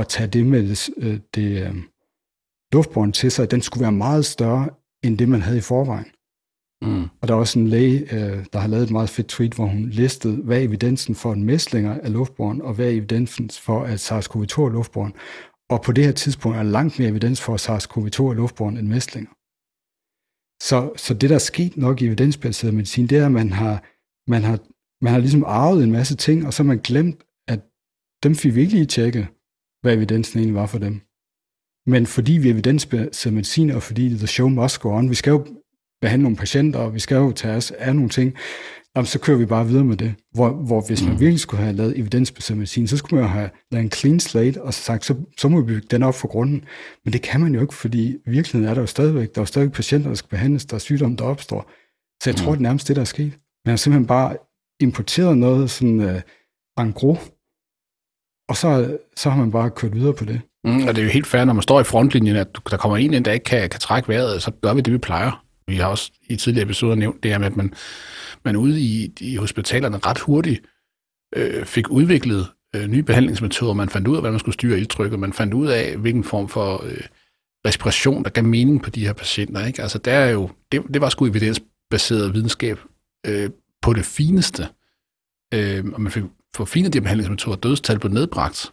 [0.00, 1.76] at tage det med det, øh, det øh,
[2.72, 4.68] luftbånd til sig, den skulle være meget større,
[5.04, 6.06] end det man havde i forvejen.
[6.82, 7.04] Mm.
[7.20, 9.66] Og der er også en læge, øh, der har lavet et meget fedt tweet, hvor
[9.66, 13.82] hun listede, hvad er evidensen for, en mæslinger er luftbåren, og hvad er evidensen for,
[13.82, 15.12] at SARS-CoV-2 er luftbåren.
[15.70, 18.88] Og på det her tidspunkt er langt mere evidens for, at SARS-CoV-2 er luftbåren end
[18.88, 19.30] mæslinger.
[20.62, 23.84] Så, så det, der er sket nok i evidensbaseret medicin, det er, at man har,
[24.30, 24.58] man har,
[25.04, 27.60] man har ligesom arvet en masse ting, og så har man glemt, at
[28.22, 29.28] dem fik vi ikke lige tjekke,
[29.82, 31.00] hvad evidensen egentlig var for dem.
[31.86, 35.30] Men fordi vi er evidensbaseret medicin, og fordi the show must go on, vi skal
[35.30, 35.46] jo
[36.00, 38.34] behandle nogle patienter, og vi skal jo tage os af nogle ting,
[38.96, 40.14] jamen, så kører vi bare videre med det.
[40.34, 41.20] Hvor, hvor hvis man mm.
[41.20, 44.62] virkelig skulle have lavet evidensbaseret medicin, så skulle man jo have lavet en clean slate,
[44.62, 46.64] og sagt, så, så må vi bygge den op for grunden.
[47.04, 49.46] Men det kan man jo ikke, fordi virkeligheden er der jo stadigvæk, der er jo
[49.46, 51.70] stadigvæk patienter, der skal behandles, der er sygdomme, der opstår.
[52.22, 52.44] Så jeg mm.
[52.44, 53.32] tror, det er nærmest det, der er sket.
[53.64, 54.36] Man har simpelthen bare
[54.80, 57.18] importeret noget sådan uh, en gros,
[58.48, 60.40] og så, så har man bare kørt videre på det.
[60.64, 62.96] Mm, og det er jo helt fair, når man står i frontlinjen, at der kommer
[62.96, 65.45] en ind, der ikke kan, kan trække vejret, så gør vi det, vi plejer.
[65.68, 67.74] Vi har også i tidligere episoder nævnt det her med, at man,
[68.44, 70.62] man ude i, i hospitalerne ret hurtigt
[71.36, 72.46] øh, fik udviklet
[72.76, 73.72] øh, nye behandlingsmetoder.
[73.74, 75.18] Man fandt ud af, hvordan man skulle styre ildtrykket.
[75.18, 77.04] Man fandt ud af, hvilken form for øh,
[77.66, 79.66] respiration, der gav mening på de her patienter.
[79.66, 79.82] Ikke?
[79.82, 82.80] Altså, der er jo, det, det var sgu evidensbaseret videnskab
[83.26, 83.50] øh,
[83.82, 84.68] på det fineste.
[85.54, 86.22] Øh, og man fik
[86.56, 87.56] forfinet de her behandlingsmetoder.
[87.56, 88.72] Dødstal blev nedbragt.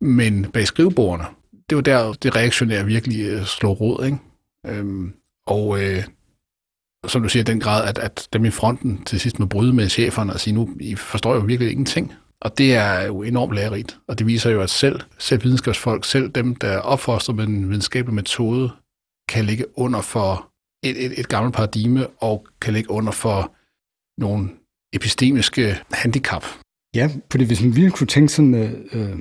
[0.00, 1.28] Men bag skrivebordene,
[1.70, 4.04] det var der, det reaktionære virkelig øh, slog råd.
[4.04, 4.18] Ikke?
[4.66, 5.12] Øhm,
[5.50, 6.04] og øh,
[7.06, 9.88] som du siger, den grad, at, at dem i fronten til sidst må bryde med
[9.88, 12.12] cheferne og sige, nu I forstår jo virkelig ingenting.
[12.40, 16.28] Og det er jo enormt lærerigt, og det viser jo, at selv, selv videnskabsfolk, selv
[16.30, 18.70] dem, der opfostret med den videnskabelig metode,
[19.28, 20.50] kan ligge under for
[20.84, 23.54] et, et, et gammelt paradigme, og kan ligge under for
[24.20, 24.50] nogle
[24.92, 26.44] epistemiske handicap.
[26.94, 29.18] Ja, fordi hvis man virkelig kunne tænke sådan øh, øh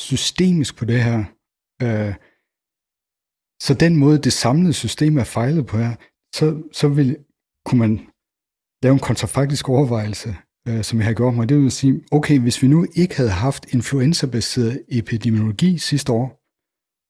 [0.00, 1.24] systemisk på det her,
[1.82, 2.14] øh,
[3.66, 5.94] så den måde, det samlede system er fejlet på her,
[6.34, 7.16] så, så vil,
[7.66, 8.00] kunne man
[8.82, 10.36] lave en kontrafaktisk overvejelse,
[10.68, 11.48] øh, som jeg har gjort mig.
[11.48, 16.26] Det vil sige, okay, hvis vi nu ikke havde haft influenza-baseret epidemiologi sidste år,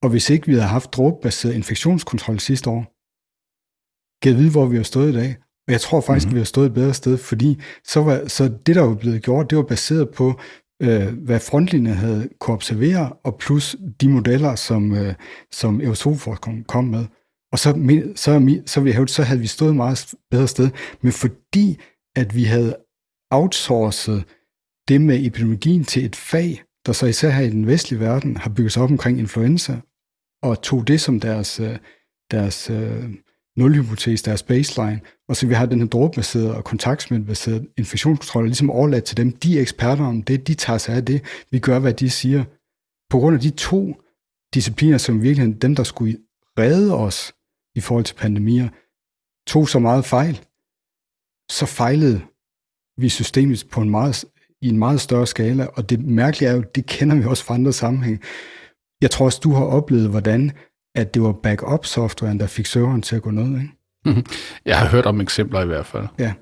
[0.03, 2.83] og hvis ikke vi havde haft dråbebaseret infektionskontrol sidste år,
[4.23, 5.37] kan vide, hvor vi har stået i dag.
[5.67, 6.35] Og jeg tror faktisk, mm-hmm.
[6.35, 9.51] vi har stået et bedre sted, fordi så, var, så det, der var blevet gjort,
[9.51, 10.41] det var baseret på
[10.83, 15.15] øh, hvad frontlinjen havde kunne observere, og plus de modeller, som, øh,
[15.53, 17.05] som aerosolforskeren kom med.
[17.53, 17.71] Og så,
[18.17, 20.71] så, så, vi så havde vi stået meget bedre sted,
[21.03, 21.81] men fordi
[22.17, 22.77] at vi havde
[23.31, 24.25] outsourcet
[24.89, 28.51] det med epidemiologien til et fag, der så især her i den vestlige verden har
[28.51, 29.81] bygget sig op omkring influenza,
[30.43, 31.79] og tog det som deres, øh,
[32.31, 33.11] deres øh,
[33.57, 39.05] nulhypotese, deres baseline, og så vi har den her dråbebaserede og kontaktsmittebaserede infektionskontrol, ligesom overladt
[39.05, 39.33] til dem.
[39.33, 42.45] De er eksperter om det, de tager sig af det, vi gør, hvad de siger.
[43.11, 43.95] På grund af de to
[44.55, 46.19] discipliner, som virkelig dem, der skulle
[46.59, 47.33] redde os
[47.75, 48.69] i forhold til pandemier,
[49.47, 50.41] tog så meget fejl,
[51.51, 52.21] så fejlede
[52.97, 54.25] vi systemet på en meget,
[54.63, 57.55] i en meget større skala, og det mærkelige er jo, det kender vi også fra
[57.55, 58.23] andre sammenhæng.
[59.01, 60.53] Jeg tror også, du har oplevet, hvordan
[60.95, 63.61] at det var backup-softwaren, der fik serveren til at gå ned.
[63.61, 63.73] Ikke?
[64.05, 64.25] Mm-hmm.
[64.67, 66.07] Jeg har hørt om eksempler i hvert fald.
[66.19, 66.33] Ja,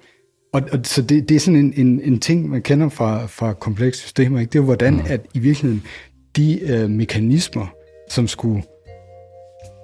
[0.53, 3.53] og, og så det, det er sådan en, en, en ting, man kender fra, fra
[3.53, 4.41] komplekse systemer.
[4.41, 4.51] Ikke?
[4.51, 5.03] Det er hvordan, mm.
[5.07, 5.83] at i virkeligheden
[6.37, 7.67] de øh, mekanismer,
[8.11, 8.63] som skulle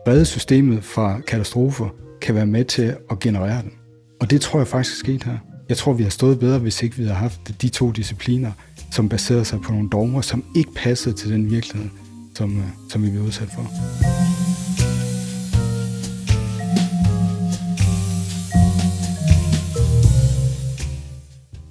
[0.09, 1.89] redde systemet fra katastrofer,
[2.23, 3.73] kan være med til at generere dem.
[4.21, 5.39] Og det tror jeg faktisk er sket her.
[5.69, 8.53] Jeg tror, vi har stået bedre, hvis ikke vi havde haft de to discipliner,
[8.93, 11.91] som baserede sig på nogle dogmer, som ikke passede til den virkelighed,
[12.35, 14.26] som, øh, som vi blev udsat for.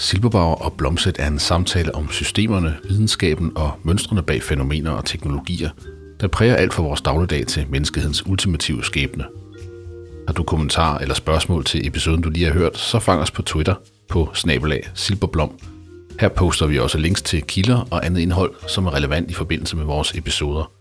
[0.05, 5.69] Silberbauer og Blomset er en samtale om systemerne, videnskaben og mønstrene bag fænomener og teknologier,
[6.21, 9.23] der præger alt fra vores dagligdag til menneskehedens ultimative skæbne.
[10.27, 13.41] Har du kommentarer eller spørgsmål til episoden, du lige har hørt, så fang os på
[13.41, 13.75] Twitter
[14.09, 15.51] på snabelag silberblom.
[16.19, 19.77] Her poster vi også links til kilder og andet indhold, som er relevant i forbindelse
[19.77, 20.71] med vores episoder.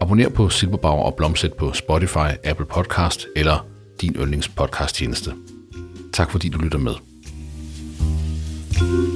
[0.00, 3.66] Abonner på Silberbauer og Blomset på Spotify, Apple Podcast eller
[4.00, 5.32] din yndlingspodcasttjeneste.
[6.12, 7.07] Tak fordi du lytter med.
[8.78, 9.07] Thank you